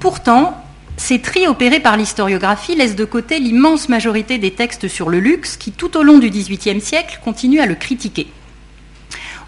pourtant, 0.00 0.60
ces 1.00 1.18
tris 1.18 1.48
opérés 1.48 1.80
par 1.80 1.96
l'historiographie 1.96 2.74
laissent 2.74 2.94
de 2.94 3.06
côté 3.06 3.38
l'immense 3.38 3.88
majorité 3.88 4.36
des 4.36 4.50
textes 4.50 4.86
sur 4.86 5.08
le 5.08 5.18
luxe 5.18 5.56
qui, 5.56 5.72
tout 5.72 5.96
au 5.96 6.02
long 6.02 6.18
du 6.18 6.28
XVIIIe 6.28 6.80
siècle, 6.82 7.20
continuent 7.24 7.62
à 7.62 7.66
le 7.66 7.74
critiquer. 7.74 8.26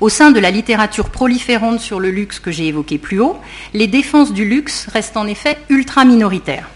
Au 0.01 0.09
sein 0.09 0.31
de 0.31 0.41
la 0.41 0.51
littérature 0.51 1.11
proliférante 1.11 1.79
sur 1.79 2.01
le 2.01 2.11
luxe 2.11 2.41
que 2.41 2.51
j'ai 2.51 2.69
évoquée 2.69 2.97
plus 2.97 3.21
haut, 3.21 3.37
les 3.75 3.87
défenses 3.87 4.33
du 4.33 4.47
luxe 4.47 4.87
restent 4.91 5.19
en 5.19 5.27
effet 5.27 5.59
ultra 5.69 6.07
minoritaires. 6.07 6.71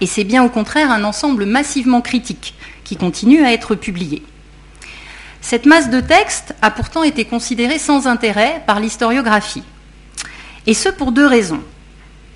Et 0.00 0.06
c'est 0.06 0.24
bien 0.24 0.44
au 0.44 0.48
contraire 0.48 0.92
un 0.92 1.02
ensemble 1.02 1.44
massivement 1.44 2.00
critique 2.00 2.54
qui 2.84 2.96
continue 2.96 3.44
à 3.44 3.52
être 3.52 3.74
publié. 3.74 4.22
Cette 5.40 5.66
masse 5.66 5.90
de 5.90 6.00
textes 6.00 6.54
a 6.62 6.70
pourtant 6.70 7.02
été 7.02 7.24
considérée 7.24 7.80
sans 7.80 8.06
intérêt 8.06 8.62
par 8.68 8.78
l'historiographie. 8.78 9.64
Et 10.68 10.74
ce 10.74 10.90
pour 10.90 11.10
deux 11.10 11.26
raisons. 11.26 11.60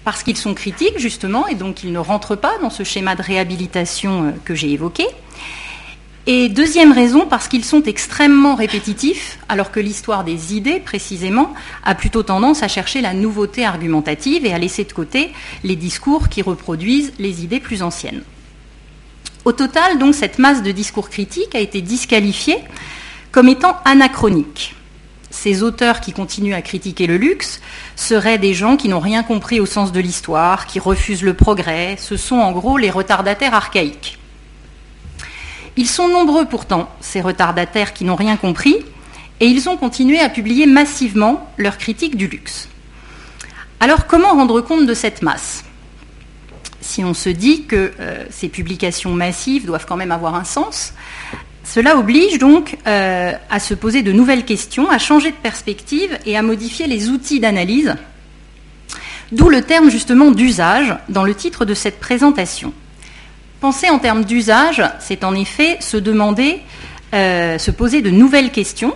Parce 0.05 0.23
qu'ils 0.23 0.37
sont 0.37 0.55
critiques, 0.55 0.99
justement, 0.99 1.47
et 1.49 1.55
donc 1.55 1.83
ils 1.83 1.93
ne 1.93 1.99
rentrent 1.99 2.37
pas 2.37 2.53
dans 2.61 2.71
ce 2.71 2.85
schéma 2.85 3.17
de 3.17 3.23
réhabilitation 3.23 4.25
euh, 4.25 4.31
que 4.45 4.55
j'ai 4.55 4.71
évoqué. 4.71 5.07
Et 6.27 6.49
deuxième 6.49 6.93
raison, 6.93 7.27
parce 7.29 7.49
qu'ils 7.49 7.67
sont 7.67 7.83
extrêmement 7.83 8.55
répétitifs, 8.55 9.39
alors 9.51 9.71
que 9.71 9.81
l'histoire 9.81 10.25
des 10.25 10.55
idées, 10.55 10.81
précisément, 10.81 11.53
a 11.85 11.95
plutôt 11.95 12.23
tendance 12.23 12.63
à 12.63 12.69
chercher 12.69 13.03
la 13.03 13.13
nouveauté 13.13 13.67
argumentative 13.67 14.47
et 14.47 14.55
à 14.55 14.59
laisser 14.59 14.85
de 14.85 14.93
côté 14.93 15.33
les 15.65 15.77
discours 15.77 16.31
qui 16.31 16.41
reproduisent 16.41 17.13
les 17.19 17.45
idées 17.45 17.61
plus 17.61 17.83
anciennes. 17.83 18.23
Au 19.45 19.53
total, 19.53 19.99
donc, 19.99 20.15
cette 20.15 20.39
masse 20.39 20.63
de 20.63 20.71
discours 20.71 21.11
critiques 21.11 21.55
a 21.55 21.61
été 21.61 21.83
disqualifiée 21.83 22.59
comme 23.31 23.49
étant 23.51 23.77
anachronique. 23.85 24.75
Ces 25.35 25.65
auteurs 25.65 26.01
qui 26.01 26.13
continuent 26.13 26.55
à 26.55 26.63
critiquer 26.63 27.09
le 27.09 27.17
luxe 27.17 27.61
seraient 27.97 28.39
des 28.39 28.55
gens 28.55 28.77
qui 28.77 28.89
n'ont 28.89 29.01
rien 29.01 29.25
compris 29.25 29.59
au 29.59 29.67
sens 29.67 29.91
de 29.91 29.99
l'histoire, 29.99 30.65
qui 30.65 30.79
refusent 30.79 31.25
le 31.25 31.35
progrès, 31.35 31.97
ce 31.99 32.17
sont 32.17 32.37
en 32.37 32.53
gros 32.53 32.79
les 32.79 32.89
retardataires 32.89 33.53
archaïques. 33.53 34.19
Ils 35.77 35.89
sont 35.89 36.09
nombreux 36.09 36.47
pourtant, 36.47 36.89
ces 37.01 37.21
retardataires 37.21 37.93
qui 37.93 38.05
n'ont 38.05 38.15
rien 38.15 38.37
compris, 38.37 38.77
et 39.41 39.47
ils 39.47 39.69
ont 39.69 39.77
continué 39.77 40.21
à 40.21 40.29
publier 40.29 40.67
massivement 40.67 41.51
leurs 41.59 41.79
critiques 41.79 42.17
du 42.17 42.29
luxe. 42.29 42.69
Alors 43.81 44.07
comment 44.07 44.31
rendre 44.31 44.61
compte 44.61 44.87
de 44.87 44.95
cette 44.95 45.21
masse? 45.21 45.65
Si 46.81 47.03
on 47.03 47.13
se 47.13 47.29
dit 47.29 47.65
que 47.65 47.93
euh, 47.99 48.25
ces 48.31 48.49
publications 48.49 49.13
massives 49.13 49.67
doivent 49.67 49.87
quand 49.87 49.97
même 49.97 50.13
avoir 50.13 50.37
un 50.37 50.45
sens, 50.45 50.95
cela 51.65 51.97
oblige 51.97 52.39
donc 52.39 52.77
euh, 52.87 53.33
à 53.51 53.59
se 53.59 53.73
poser 53.73 54.03
de 54.03 54.13
nouvelles 54.13 54.45
questions, 54.45 54.91
à 54.91 54.99
changer 54.99 55.31
de 55.31 55.37
perspective 55.37 56.17
et 56.27 56.37
à 56.37 56.43
modifier 56.43 56.87
les 56.87 57.09
outils 57.09 57.41
d'analyse, 57.41 57.95
d'où 59.33 59.49
le 59.49 59.63
terme 59.63 59.91
justement 59.91 60.31
d'usage 60.31 60.95
dans 61.09 61.25
le 61.25 61.35
titre 61.35 61.65
de 61.65 61.73
cette 61.73 61.99
présentation. 61.99 62.73
Penser 63.61 63.89
en 63.89 63.99
termes 63.99 64.25
d'usage, 64.25 64.83
c'est 65.01 65.25
en 65.25 65.35
effet 65.35 65.79
se 65.81 65.97
demander, 65.97 66.61
euh, 67.15 67.57
se 67.57 67.71
poser 67.71 68.03
de 68.03 68.11
nouvelles 68.11 68.51
questions. 68.51 68.95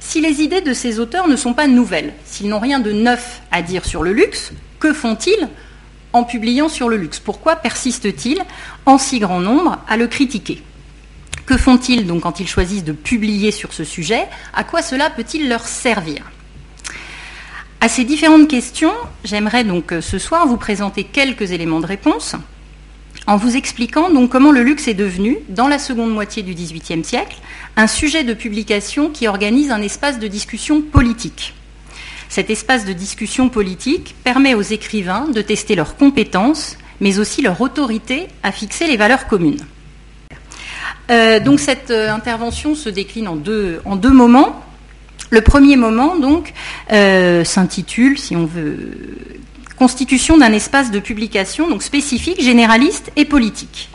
Si 0.00 0.22
les 0.22 0.40
idées 0.40 0.62
de 0.62 0.72
ces 0.72 1.00
auteurs 1.00 1.28
ne 1.28 1.36
sont 1.36 1.52
pas 1.52 1.66
nouvelles, 1.66 2.14
s'ils 2.24 2.48
n'ont 2.48 2.60
rien 2.60 2.80
de 2.80 2.92
neuf 2.92 3.42
à 3.52 3.60
dire 3.60 3.84
sur 3.84 4.02
le 4.02 4.14
luxe, 4.14 4.52
que 4.78 4.94
font-ils 4.94 5.48
en 6.14 6.24
publiant 6.24 6.70
sur 6.70 6.88
le 6.88 6.96
luxe? 6.96 7.20
Pourquoi 7.20 7.56
persistent-ils 7.56 8.40
en 8.86 8.96
si 8.96 9.18
grand 9.18 9.40
nombre 9.40 9.78
à 9.86 9.98
le 9.98 10.06
critiquer? 10.06 10.62
Que 11.46 11.56
font-ils 11.56 12.06
donc 12.06 12.22
quand 12.22 12.40
ils 12.40 12.48
choisissent 12.48 12.84
de 12.84 12.92
publier 12.92 13.50
sur 13.50 13.72
ce 13.72 13.84
sujet? 13.84 14.26
À 14.54 14.64
quoi 14.64 14.82
cela 14.82 15.10
peut-il 15.10 15.48
leur 15.48 15.66
servir? 15.66 16.30
À 17.80 17.88
ces 17.88 18.04
différentes 18.04 18.48
questions, 18.48 18.92
j'aimerais 19.24 19.64
donc 19.64 19.92
euh, 19.92 20.00
ce 20.00 20.18
soir 20.18 20.46
vous 20.46 20.58
présenter 20.58 21.04
quelques 21.04 21.50
éléments 21.52 21.80
de 21.80 21.86
réponse 21.86 22.36
en 23.26 23.36
vous 23.36 23.56
expliquant 23.56 24.10
donc 24.10 24.30
comment 24.30 24.52
le 24.52 24.62
luxe 24.62 24.88
est 24.88 24.94
devenu, 24.94 25.38
dans 25.48 25.68
la 25.68 25.78
seconde 25.78 26.12
moitié 26.12 26.42
du 26.42 26.54
XVIIIe 26.54 27.04
siècle, 27.04 27.36
un 27.76 27.86
sujet 27.86 28.24
de 28.24 28.34
publication 28.34 29.10
qui 29.10 29.28
organise 29.28 29.70
un 29.70 29.82
espace 29.82 30.18
de 30.18 30.26
discussion 30.26 30.82
politique. 30.82 31.54
Cet 32.28 32.50
espace 32.50 32.84
de 32.84 32.92
discussion 32.92 33.48
politique 33.48 34.14
permet 34.24 34.54
aux 34.54 34.62
écrivains 34.62 35.26
de 35.28 35.42
tester 35.42 35.74
leurs 35.74 35.96
compétences, 35.96 36.76
mais 37.00 37.18
aussi 37.18 37.42
leur 37.42 37.60
autorité 37.60 38.26
à 38.42 38.52
fixer 38.52 38.86
les 38.86 38.96
valeurs 38.96 39.26
communes. 39.26 39.64
Euh, 41.10 41.40
donc 41.40 41.60
cette 41.60 41.90
euh, 41.90 42.12
intervention 42.12 42.74
se 42.74 42.88
décline 42.88 43.28
en 43.28 43.36
deux, 43.36 43.80
en 43.84 43.96
deux 43.96 44.12
moments. 44.12 44.64
Le 45.30 45.40
premier 45.42 45.76
moment, 45.76 46.14
euh, 46.92 47.44
s'intitule, 47.44 48.18
si 48.18 48.34
on 48.34 48.46
veut, 48.46 48.94
Constitution 49.76 50.36
d'un 50.36 50.52
espace 50.52 50.90
de 50.90 50.98
publication 50.98 51.68
donc 51.68 51.82
spécifique, 51.82 52.42
généraliste 52.42 53.12
et 53.16 53.24
politique. 53.24 53.88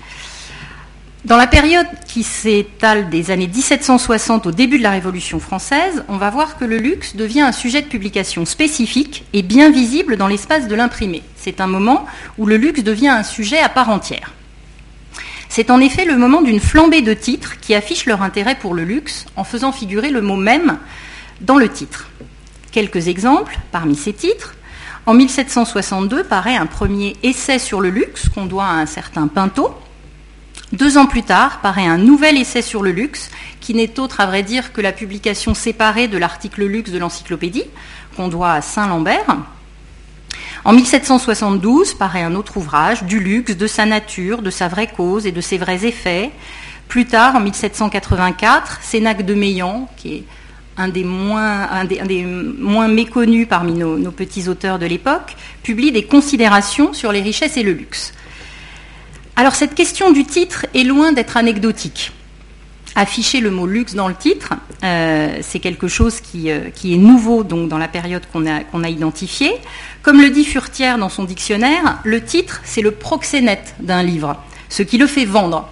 Dans 1.26 1.38
la 1.38 1.48
période 1.48 1.88
qui 2.08 2.22
s'étale 2.22 3.10
des 3.10 3.32
années 3.32 3.48
1760 3.48 4.46
au 4.46 4.52
début 4.52 4.78
de 4.78 4.84
la 4.84 4.92
Révolution 4.92 5.40
française, 5.40 6.04
on 6.08 6.18
va 6.18 6.30
voir 6.30 6.58
que 6.58 6.66
le 6.66 6.78
luxe 6.78 7.16
devient 7.16 7.42
un 7.42 7.52
sujet 7.52 7.82
de 7.82 7.88
publication 7.88 8.46
spécifique 8.46 9.26
et 9.34 9.42
bien 9.42 9.72
visible 9.72 10.18
dans 10.18 10.28
l'espace 10.28 10.68
de 10.68 10.76
l'imprimé. 10.76 11.24
C'est 11.36 11.62
un 11.62 11.68
moment 11.68 12.06
où 12.38 12.46
le 12.46 12.58
luxe 12.58 12.84
devient 12.84 13.08
un 13.08 13.24
sujet 13.24 13.58
à 13.58 13.70
part 13.70 13.90
entière. 13.90 14.35
C'est 15.56 15.72
en 15.72 15.80
effet 15.80 16.04
le 16.04 16.18
moment 16.18 16.42
d'une 16.42 16.60
flambée 16.60 17.02
de 17.02 17.14
titres 17.14 17.62
qui 17.62 17.74
affichent 17.76 18.08
leur 18.08 18.22
intérêt 18.22 18.56
pour 18.56 18.74
le 18.74 18.84
luxe 18.84 19.26
en 19.38 19.46
faisant 19.46 19.72
figurer 19.72 20.10
le 20.10 20.22
mot 20.22 20.36
même 20.36 20.80
dans 21.40 21.56
le 21.56 21.70
titre. 21.70 22.10
Quelques 22.74 23.08
exemples 23.08 23.58
parmi 23.72 23.96
ces 23.96 24.12
titres. 24.12 24.56
En 25.06 25.14
1762 25.14 26.26
paraît 26.26 26.58
un 26.58 26.66
premier 26.66 27.16
essai 27.24 27.58
sur 27.58 27.80
le 27.80 27.90
luxe 27.90 28.28
qu'on 28.28 28.48
doit 28.48 28.66
à 28.66 28.74
un 28.74 28.86
certain 28.86 29.28
Pinto, 29.30 29.74
Deux 30.74 30.98
ans 30.98 31.06
plus 31.06 31.24
tard, 31.24 31.62
paraît 31.62 31.88
un 31.88 32.00
nouvel 32.00 32.38
essai 32.38 32.62
sur 32.62 32.84
le 32.84 32.92
luxe, 32.92 33.32
qui 33.62 33.74
n'est 33.74 33.98
autre, 33.98 34.20
à 34.20 34.26
vrai 34.26 34.44
dire, 34.44 34.74
que 34.74 34.82
la 34.82 34.92
publication 34.92 35.54
séparée 35.54 36.10
de 36.10 36.18
l'article 36.18 36.66
luxe 36.66 36.92
de 36.92 37.00
l'encyclopédie, 37.00 37.64
qu'on 38.18 38.28
doit 38.28 38.52
à 38.52 38.62
Saint-Lambert. 38.62 39.38
En 40.66 40.74
1772 40.74 41.94
paraît 41.94 42.24
un 42.24 42.34
autre 42.34 42.58
ouvrage, 42.58 43.04
Du 43.04 43.20
luxe, 43.20 43.56
de 43.56 43.68
sa 43.68 43.86
nature, 43.86 44.42
de 44.42 44.50
sa 44.50 44.68
vraie 44.68 44.88
cause 44.88 45.28
et 45.28 45.32
de 45.32 45.40
ses 45.40 45.60
vrais 45.60 45.86
effets. 45.86 46.32
Plus 46.88 47.06
tard, 47.06 47.36
en 47.36 47.40
1784, 47.40 48.80
Sénac 48.82 49.24
de 49.24 49.36
Meillan, 49.36 49.88
qui 49.96 50.16
est 50.16 50.24
un 50.76 50.88
des 50.88 51.04
moins, 51.04 51.70
moins 52.60 52.88
méconnus 52.88 53.46
parmi 53.48 53.74
nos, 53.74 54.12
petits 54.12 54.50
auteurs 54.50 54.80
de 54.80 54.88
l'époque, 54.88 55.36
publie 55.62 55.92
des 55.92 56.06
considérations 56.06 56.94
sur 56.94 57.12
les 57.12 57.22
richesses 57.22 57.58
et 57.58 57.64
le 57.64 57.74
luxe. 57.74 58.12
Alors 59.36 59.54
cette 59.54 59.76
question 59.76 60.12
du 60.12 60.26
titre 60.26 60.66
est 60.74 60.84
loin 60.84 61.12
d'être 61.12 61.38
anecdotique. 61.38 62.12
Afficher 62.98 63.42
le 63.42 63.52
mot 63.52 63.68
luxe 63.68 63.94
dans 63.94 64.08
le 64.08 64.16
titre, 64.16 64.54
euh, 64.84 65.40
c'est 65.42 65.60
quelque 65.60 65.90
chose 65.90 66.22
qui, 66.22 66.50
euh, 66.50 66.70
qui, 66.74 66.94
est 66.94 66.98
nouveau 66.98 67.44
donc, 67.44 67.68
dans 67.68 67.78
la 67.78 67.90
période 67.90 68.24
qu'on 68.32 68.46
a, 68.48 68.62
qu'on 68.62 68.86
a 68.86 68.90
identifiée. 68.90 69.52
Comme 70.02 70.22
le 70.22 70.30
dit 70.30 70.46
Furtière 70.46 70.98
dans 70.98 71.10
son 71.10 71.26
dictionnaire, 71.26 72.00
le 72.06 72.24
titre, 72.24 72.62
c'est 72.64 72.82
le 72.82 72.92
proxénète 72.92 73.76
d'un 73.82 74.02
livre, 74.02 74.38
ce 74.70 74.82
qui 74.82 74.98
le 74.98 75.08
fait 75.08 75.26
vendre. 75.26 75.68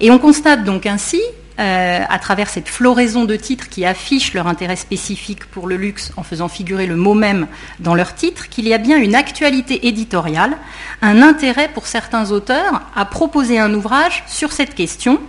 Et 0.00 0.10
on 0.10 0.18
constate 0.18 0.64
donc 0.64 0.86
ainsi 0.86 1.20
euh, 1.58 2.00
à 2.08 2.18
travers 2.18 2.48
cette 2.48 2.70
floraison 2.70 3.26
de 3.26 3.36
titres 3.36 3.68
qui 3.68 3.84
affichent 3.84 4.32
leur 4.32 4.46
intérêt 4.46 4.76
spécifique 4.76 5.44
pour 5.44 5.68
le 5.68 5.76
luxe 5.76 6.12
en 6.16 6.22
faisant 6.22 6.48
figurer 6.48 6.86
le 6.86 6.96
mot 6.96 7.12
même 7.12 7.46
dans 7.80 7.94
leur 7.94 8.14
titre, 8.14 8.48
qu'il 8.48 8.66
y 8.66 8.72
a 8.72 8.78
bien 8.78 8.96
une 8.96 9.14
actualité 9.14 9.86
éditoriale, 9.86 10.56
un 11.02 11.20
intérêt 11.20 11.68
pour 11.68 11.86
certains 11.86 12.30
auteurs 12.30 12.80
à 12.96 13.04
proposer 13.04 13.58
un 13.58 13.74
ouvrage 13.74 14.24
sur 14.26 14.52
cette 14.52 14.74
question 14.74 15.20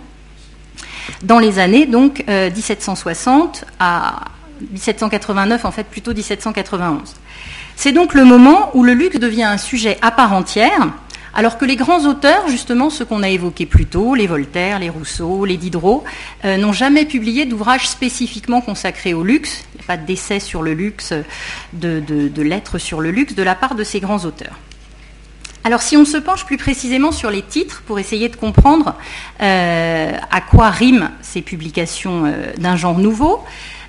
dans 1.22 1.38
les 1.38 1.58
années 1.58 1.86
donc 1.86 2.24
1760 2.28 3.64
euh, 3.64 3.66
à 3.80 4.24
1789, 4.72 5.64
en 5.64 5.70
fait 5.70 5.84
plutôt 5.84 6.14
1791. 6.14 7.14
C'est 7.76 7.92
donc 7.92 8.14
le 8.14 8.24
moment 8.24 8.70
où 8.74 8.84
le 8.84 8.94
luxe 8.94 9.18
devient 9.18 9.44
un 9.44 9.58
sujet 9.58 9.98
à 10.02 10.10
part 10.10 10.32
entière 10.32 10.88
alors 11.34 11.56
que 11.56 11.64
les 11.64 11.76
grands 11.76 12.04
auteurs, 12.06 12.48
justement 12.48 12.90
ceux 12.90 13.04
qu'on 13.04 13.22
a 13.22 13.28
évoqués 13.28 13.66
plus 13.66 13.86
tôt, 13.86 14.14
les 14.14 14.26
Voltaire, 14.26 14.78
les 14.78 14.90
Rousseau, 14.90 15.44
les 15.44 15.56
Diderot, 15.56 16.04
euh, 16.44 16.58
n'ont 16.58 16.72
jamais 16.72 17.06
publié 17.06 17.46
d'ouvrages 17.46 17.88
spécifiquement 17.88 18.60
consacrés 18.60 19.14
au 19.14 19.24
luxe. 19.24 19.64
Il 19.74 19.78
n'y 19.78 19.84
a 19.84 19.86
pas 19.86 19.96
d'essai 19.96 20.40
sur 20.40 20.62
le 20.62 20.74
luxe, 20.74 21.14
de, 21.72 22.42
lettres 22.42 22.78
sur 22.78 23.00
le 23.00 23.10
luxe 23.10 23.34
de 23.34 23.42
la 23.42 23.54
part 23.54 23.74
de 23.74 23.84
ces 23.84 24.00
grands 24.00 24.24
auteurs. 24.24 24.58
Alors 25.64 25.82
si 25.82 25.96
on 25.96 26.04
se 26.04 26.16
penche 26.16 26.44
plus 26.44 26.56
précisément 26.56 27.12
sur 27.12 27.30
les 27.30 27.42
titres 27.42 27.82
pour 27.86 27.98
essayer 27.98 28.28
de 28.28 28.36
comprendre 28.36 28.96
euh, 29.40 30.12
à 30.30 30.40
quoi 30.40 30.70
riment 30.70 31.10
ces 31.20 31.40
publications 31.40 32.24
euh, 32.26 32.52
d'un 32.58 32.76
genre 32.76 32.98
nouveau, 32.98 33.44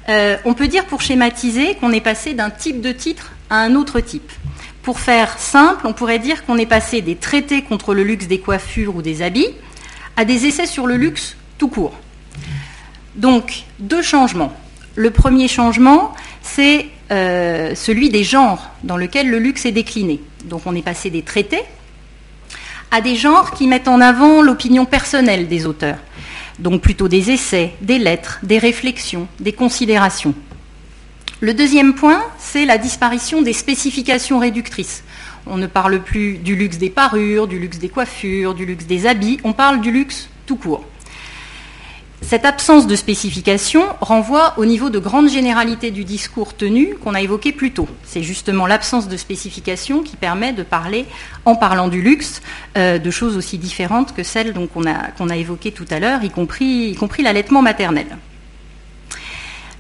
on 0.08 0.54
peut 0.54 0.68
dire 0.68 0.86
pour 0.86 1.02
schématiser 1.02 1.76
qu'on 1.76 1.94
est 1.94 2.02
passé 2.02 2.34
d'un 2.34 2.50
type 2.50 2.82
de 2.82 2.92
titre 2.92 3.32
à 3.50 3.60
un 3.60 3.74
autre 3.76 4.02
type. 4.02 4.30
Pour 4.82 5.00
faire 5.00 5.40
simple, 5.40 5.88
on 5.88 5.94
pourrait 5.94 6.20
dire 6.20 6.46
qu'on 6.46 6.58
est 6.58 6.66
passé 6.66 7.02
des 7.02 7.16
traités 7.16 7.62
contre 7.62 7.94
le 7.94 8.04
luxe 8.04 8.28
des 8.28 8.40
coiffures 8.40 8.98
ou 8.98 9.02
des 9.02 9.22
habits 9.22 9.48
à 10.18 10.26
des 10.26 10.46
essais 10.46 10.68
sur 10.68 10.88
le 10.88 10.98
luxe 10.98 11.38
tout 11.58 11.70
court. 11.70 11.94
Donc, 13.16 13.64
deux 13.80 14.02
changements. 14.02 14.54
Le 14.96 15.12
premier 15.12 15.48
changement, 15.48 16.14
c'est 16.42 16.88
euh, 17.12 17.76
celui 17.76 18.10
des 18.10 18.24
genres 18.24 18.72
dans 18.84 18.98
lesquels 18.98 19.30
le 19.30 19.40
luxe 19.40 19.66
est 19.66 19.72
décliné. 19.72 20.22
Donc, 20.46 20.62
on 20.66 20.76
est 20.76 20.82
passé 20.82 21.10
des 21.10 21.22
traités 21.22 21.64
à 22.92 23.02
des 23.02 23.16
genres 23.16 23.52
qui 23.52 23.66
mettent 23.66 23.88
en 23.88 24.02
avant 24.02 24.44
l'opinion 24.44 24.86
personnelle 24.86 25.48
des 25.48 25.66
auteurs. 25.66 25.98
Donc, 26.60 26.82
plutôt 26.82 27.08
des 27.08 27.32
essais, 27.32 27.74
des 27.82 27.98
lettres, 27.98 28.40
des 28.44 28.60
réflexions, 28.60 29.28
des 29.40 29.54
considérations. 29.54 30.36
Le 31.40 31.54
deuxième 31.54 31.96
point, 31.96 32.22
c'est 32.38 32.66
la 32.66 32.78
disparition 32.78 33.42
des 33.42 33.52
spécifications 33.52 34.40
réductrices. 34.40 35.04
On 35.46 35.58
ne 35.58 35.68
parle 35.68 36.02
plus 36.02 36.38
du 36.38 36.56
luxe 36.56 36.78
des 36.78 36.90
parures, 36.90 37.48
du 37.48 37.60
luxe 37.60 37.80
des 37.80 37.90
coiffures, 37.90 38.54
du 38.54 38.66
luxe 38.66 38.86
des 38.86 39.08
habits, 39.08 39.40
on 39.44 39.54
parle 39.54 39.82
du 39.82 39.92
luxe 39.92 40.30
tout 40.46 40.56
court. 40.56 40.86
Cette 42.24 42.46
absence 42.46 42.88
de 42.88 42.96
spécification 42.96 43.84
renvoie 44.00 44.54
au 44.58 44.66
niveau 44.66 44.90
de 44.90 44.98
grande 44.98 45.30
généralité 45.30 45.92
du 45.92 46.06
discours 46.06 46.56
tenu 46.56 46.96
qu'on 46.96 47.14
a 47.14 47.22
évoqué 47.22 47.52
plus 47.52 47.72
tôt. 47.72 47.88
C'est 48.06 48.24
justement 48.24 48.66
l'absence 48.66 49.10
de 49.10 49.18
spécification 49.18 50.04
qui 50.04 50.16
permet 50.16 50.54
de 50.54 50.64
parler, 50.64 51.06
en 51.44 51.56
parlant 51.56 51.90
du 51.90 52.02
luxe, 52.02 52.42
euh, 52.78 52.98
de 52.98 53.12
choses 53.12 53.36
aussi 53.36 53.58
différentes 53.58 54.16
que 54.16 54.24
celles 54.24 54.54
qu'on 54.74 54.86
a, 54.88 55.36
évoquées 55.38 55.74
tout 55.74 55.86
à 55.92 56.00
l'heure, 56.00 56.24
y 56.24 56.30
compris, 56.30 56.92
y 56.92 56.96
compris 56.96 57.24
l'allaitement 57.24 57.62
maternel. 57.62 58.08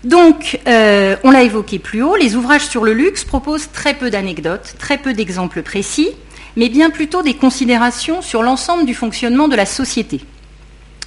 Donc, 0.04 0.60
euh, 0.68 1.16
on 1.24 1.32
l'a 1.32 1.44
évoqué 1.44 1.80
plus 1.80 2.04
haut, 2.04 2.18
les 2.18 2.36
ouvrages 2.36 2.68
sur 2.68 2.84
le 2.84 2.94
luxe 2.94 3.24
proposent 3.24 3.72
très 3.72 3.94
peu 3.94 4.10
d'anecdotes, 4.10 4.76
très 4.78 4.98
peu 4.98 5.14
d'exemples 5.14 5.64
précis, 5.64 6.10
mais 6.58 6.68
bien 6.68 6.90
plutôt 6.90 7.24
des 7.24 7.36
considérations 7.36 8.22
sur 8.22 8.44
l'ensemble 8.44 8.86
du 8.86 8.94
fonctionnement 8.94 9.48
de 9.48 9.56
la 9.56 9.66
société, 9.66 10.20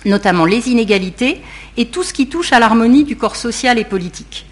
notamment 0.06 0.46
les 0.46 0.68
inégalités 0.68 1.40
et 1.76 1.86
tout 1.86 2.02
ce 2.02 2.12
qui 2.12 2.28
touche 2.28 2.52
à 2.52 2.58
l'harmonie 2.58 3.04
du 3.04 3.16
corps 3.16 3.36
social 3.36 3.78
et 3.78 3.84
politique. 3.84 4.46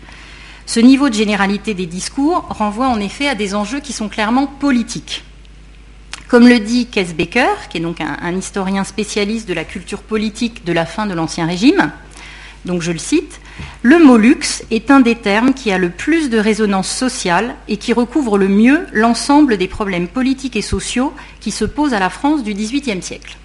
Ce 0.67 0.81
niveau 0.81 1.09
de 1.09 1.15
généralité 1.15 1.75
des 1.75 1.87
discours 1.87 2.47
renvoie 2.51 2.89
en 2.89 3.01
effet 3.01 3.29
à 3.29 3.35
des 3.35 3.55
enjeux 3.55 3.81
qui 3.81 3.93
sont 3.93 4.09
clairement 4.09 4.47
politiques. 4.47 5.25
Comme 6.29 6.49
le 6.49 6.59
dit 6.59 6.87
Kees 6.87 7.15
Becker, 7.17 7.69
qui 7.69 7.79
est 7.79 7.81
donc 7.81 8.01
un 8.01 8.37
historien 8.37 8.83
spécialiste 8.83 9.49
de 9.49 9.55
la 9.55 9.65
culture 9.65 10.03
politique 10.03 10.65
de 10.65 10.73
la 10.73 10.87
fin 10.87 11.07
de 11.07 11.15
l'Ancien 11.15 11.47
Régime, 11.47 11.93
donc 12.65 12.81
je 12.81 12.93
le 12.93 12.99
cite, 12.99 13.41
le 13.83 14.03
mot 14.03 14.17
luxe 14.17 14.65
est 14.71 14.91
un 14.91 15.01
des 15.01 15.17
termes 15.17 15.53
qui 15.53 15.71
a 15.71 15.79
le 15.79 15.91
plus 15.91 16.31
de 16.31 16.39
résonance 16.39 16.89
sociale 16.89 17.55
et 17.69 17.77
qui 17.77 17.93
recouvre 17.93 18.39
le 18.39 18.49
mieux 18.49 18.87
l'ensemble 18.93 19.59
des 19.59 19.69
problèmes 19.69 20.09
politiques 20.09 20.57
et 20.57 20.63
sociaux 20.63 21.13
qui 21.41 21.51
se 21.51 21.67
posent 21.67 21.95
à 21.95 22.01
la 22.01 22.11
France 22.11 22.43
du 22.43 22.55
XVIIIe 22.55 23.03
siècle. 23.03 23.37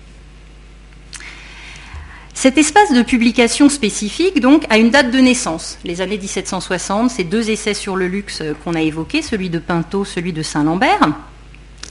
Cet 2.39 2.57
espace 2.57 2.93
de 2.93 3.01
publication 3.01 3.67
spécifique, 3.67 4.39
donc, 4.39 4.63
a 4.69 4.77
une 4.77 4.91
date 4.91 5.11
de 5.11 5.19
naissance, 5.19 5.77
les 5.83 5.99
années 5.99 6.17
1760, 6.17 7.11
ces 7.11 7.25
deux 7.25 7.49
essais 7.49 7.73
sur 7.73 7.97
le 7.97 8.07
luxe 8.07 8.41
qu'on 8.63 8.75
a 8.75 8.81
évoqués, 8.81 9.21
celui 9.21 9.49
de 9.49 9.59
Pinto, 9.59 10.05
celui 10.05 10.31
de 10.31 10.41
Saint-Lambert. 10.41 11.09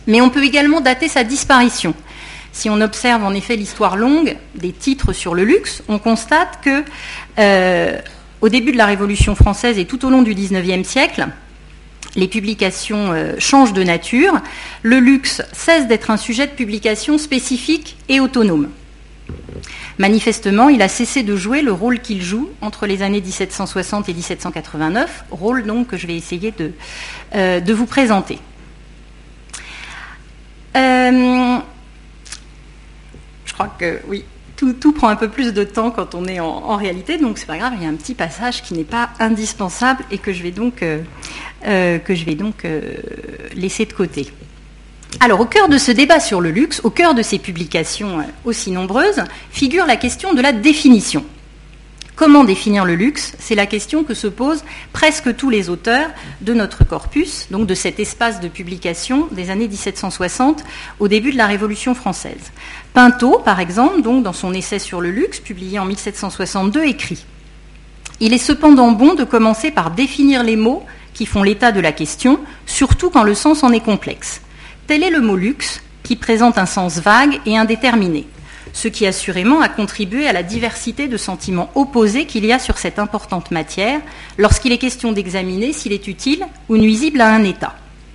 Mais 0.07 0.23
on 0.23 0.31
peut 0.31 0.43
également 0.43 0.81
dater 0.81 1.07
sa 1.07 1.23
disparition, 1.23 1.93
si 2.53 2.71
on 2.71 2.81
observe 2.81 3.25
en 3.25 3.35
effet 3.35 3.57
l'histoire 3.57 3.99
longue 3.99 4.39
des 4.55 4.73
titres 4.73 5.13
sur 5.13 5.35
le 5.35 5.45
luxe, 5.45 5.83
on 5.87 5.99
constate 5.99 6.61
que 6.65 6.83
euh, 7.39 7.99
au 8.41 8.49
début 8.49 8.73
de 8.73 8.79
la 8.79 8.87
Révolution 8.87 9.35
française 9.35 9.79
et 9.79 9.85
tout 9.85 10.07
au 10.07 10.09
long 10.09 10.23
du 10.23 10.35
XIXe 10.35 10.89
siècle, 10.89 11.29
les 12.17 12.27
publications 12.27 13.13
euh, 13.13 13.35
changent 13.39 13.75
de 13.75 13.83
nature. 13.83 14.33
Le 14.81 14.99
luxe 14.99 15.43
cesse 15.53 15.87
d'être 15.89 16.11
un 16.11 16.17
sujet 16.17 16.47
de 16.47 16.53
publication 16.53 17.19
spécifique 17.19 17.99
et 18.09 18.19
autonome. 18.19 18.71
Manifestement, 19.99 20.69
il 20.69 20.83
a 20.83 20.89
cessé 20.89 21.23
de 21.23 21.35
jouer 21.37 21.63
le 21.63 21.73
rôle 21.73 22.01
qu'il 22.01 22.23
joue 22.23 22.51
entre 22.61 22.87
les 22.87 23.03
années 23.03 23.21
1760 23.21 24.09
et 24.09 24.15
1789, 24.15 25.25
rôle 25.31 25.67
donc 25.67 25.89
que 25.89 25.97
je 25.97 26.07
vais 26.07 26.17
essayer 26.17 26.53
de, 26.53 26.73
euh, 27.35 27.61
vous 27.69 27.87
présenter. 27.87 28.39
Je 30.75 31.61
crois 33.53 33.75
que 33.77 34.01
oui, 34.07 34.25
tout, 34.59 34.93
prend 34.93 35.09
un 35.09 35.17
peu 35.17 35.29
plus 35.29 35.53
de 35.53 35.63
temps 35.63 35.91
quand 35.91 36.15
on 36.15 36.25
est 36.25 36.41
en, 36.41 36.77
réalité, 36.77 37.17
donc 37.17 37.39
c'est 37.39 37.47
pas 37.47 37.59
grave, 37.59 37.75
il 37.77 37.83
y 37.83 37.87
a 37.87 37.89
un 37.89 37.95
petit 37.95 38.15
passage 38.15 38.63
qui 38.63 38.75
n'est 38.75 38.85
pas 38.85 39.11
indispensable 39.21 40.05
et 40.11 40.19
que 40.19 40.33
je 40.33 40.43
vais 40.43 40.51
donc, 40.51 40.83
euh, 40.83 41.03
euh, 41.67 41.99
que 41.99 42.15
je 42.15 42.25
vais 42.25 42.35
donc 42.35 42.65
euh, 42.65 42.95
laisser 43.55 43.87
de 43.87 43.93
côté. 43.93 44.29
Alors, 45.21 45.41
au 45.41 45.47
cœur 45.47 45.69
de 45.69 45.79
ce 45.79 45.91
débat 45.91 46.21
sur 46.21 46.41
le 46.41 46.51
luxe, 46.51 46.81
au 46.85 46.91
cœur 46.91 47.15
de 47.15 47.23
ces 47.23 47.39
publications 47.39 48.25
aussi 48.45 48.71
nombreuses, 48.71 49.23
figure 49.51 49.87
la 49.87 49.97
question 49.97 50.33
de 50.33 50.41
la 50.41 50.53
définition. 50.53 51.25
Comment 52.15 52.45
définir 52.45 52.85
le 52.85 52.95
luxe? 52.95 53.33
C'est 53.39 53.55
la 53.55 53.67
question 53.67 54.03
que 54.05 54.13
se 54.13 54.27
posent 54.27 54.65
presque 54.93 55.37
tous 55.37 55.51
les 55.51 55.71
auteurs 55.71 56.11
de 56.41 56.53
notre 56.53 56.85
corpus, 56.85 57.47
donc 57.51 57.67
de 57.67 57.75
cet 57.75 58.01
espace 58.01 58.41
de 58.41 58.49
publication 58.49 59.29
des 59.31 59.51
années 59.51 59.69
1760 59.69 60.65
au 60.99 61.09
début 61.09 61.31
de 61.33 61.37
la 61.37 61.47
Révolution 61.47 61.95
française. 61.95 62.53
Pinto, 62.93 63.39
par 63.45 63.61
exemple, 63.61 64.03
dans 64.03 64.33
son 64.33 64.53
essai 64.53 64.81
sur 64.81 65.01
le 65.01 65.13
luxe, 65.13 65.39
publié 65.39 65.79
en 65.79 65.85
1762, 65.85 66.85
écrit 66.85 67.25
Il 68.19 68.35
est 68.35 68.39
cependant 68.39 68.91
bon 68.91 69.15
de 69.15 69.25
commencer 69.25 69.71
par 69.71 69.93
définir 69.93 70.43
les 70.43 70.57
mots 70.57 70.85
qui 71.15 71.25
font 71.25 71.45
l'état 71.45 71.71
de 71.71 71.81
la 71.81 71.93
question, 71.93 72.41
surtout 72.67 73.11
quand 73.11 73.23
le 73.23 73.35
sens 73.35 73.63
en 73.63 73.73
est 73.73 73.85
complexe. 73.85 74.41
Tel 74.89 75.03
est 75.03 75.11
le 75.11 75.21
mot 75.21 75.37
luxe, 75.37 75.83
qui 76.03 76.17
présente 76.17 76.57
un 76.57 76.65
sens 76.65 76.99
vague 76.99 77.41
et 77.45 77.59
indéterminé 77.59 78.27
ce 78.75 78.87
qui 78.87 79.07
assurément 79.07 79.61
a 79.61 79.69
contribué 79.69 80.29
à 80.29 80.33
la 80.33 80.43
diversité 80.43 81.09
de 81.09 81.17
sentiments 81.17 81.71
opposés 81.75 82.27
qu'il 82.27 82.45
y 82.45 82.53
a 82.53 82.59
sur 82.59 82.79
cette 82.79 82.99
importante 82.99 83.51
matière 83.51 84.01
lorsqu'il 84.37 84.73
est 84.73 84.79
question 84.79 85.11
d'examiner 85.11 85.73
s'il 85.73 85.93
est 85.93 86.07
utile 86.07 86.47
ou 86.69 86.77
nuisible 86.77 87.21
à 87.23 87.33
un 87.33 87.45
État. 87.45 87.75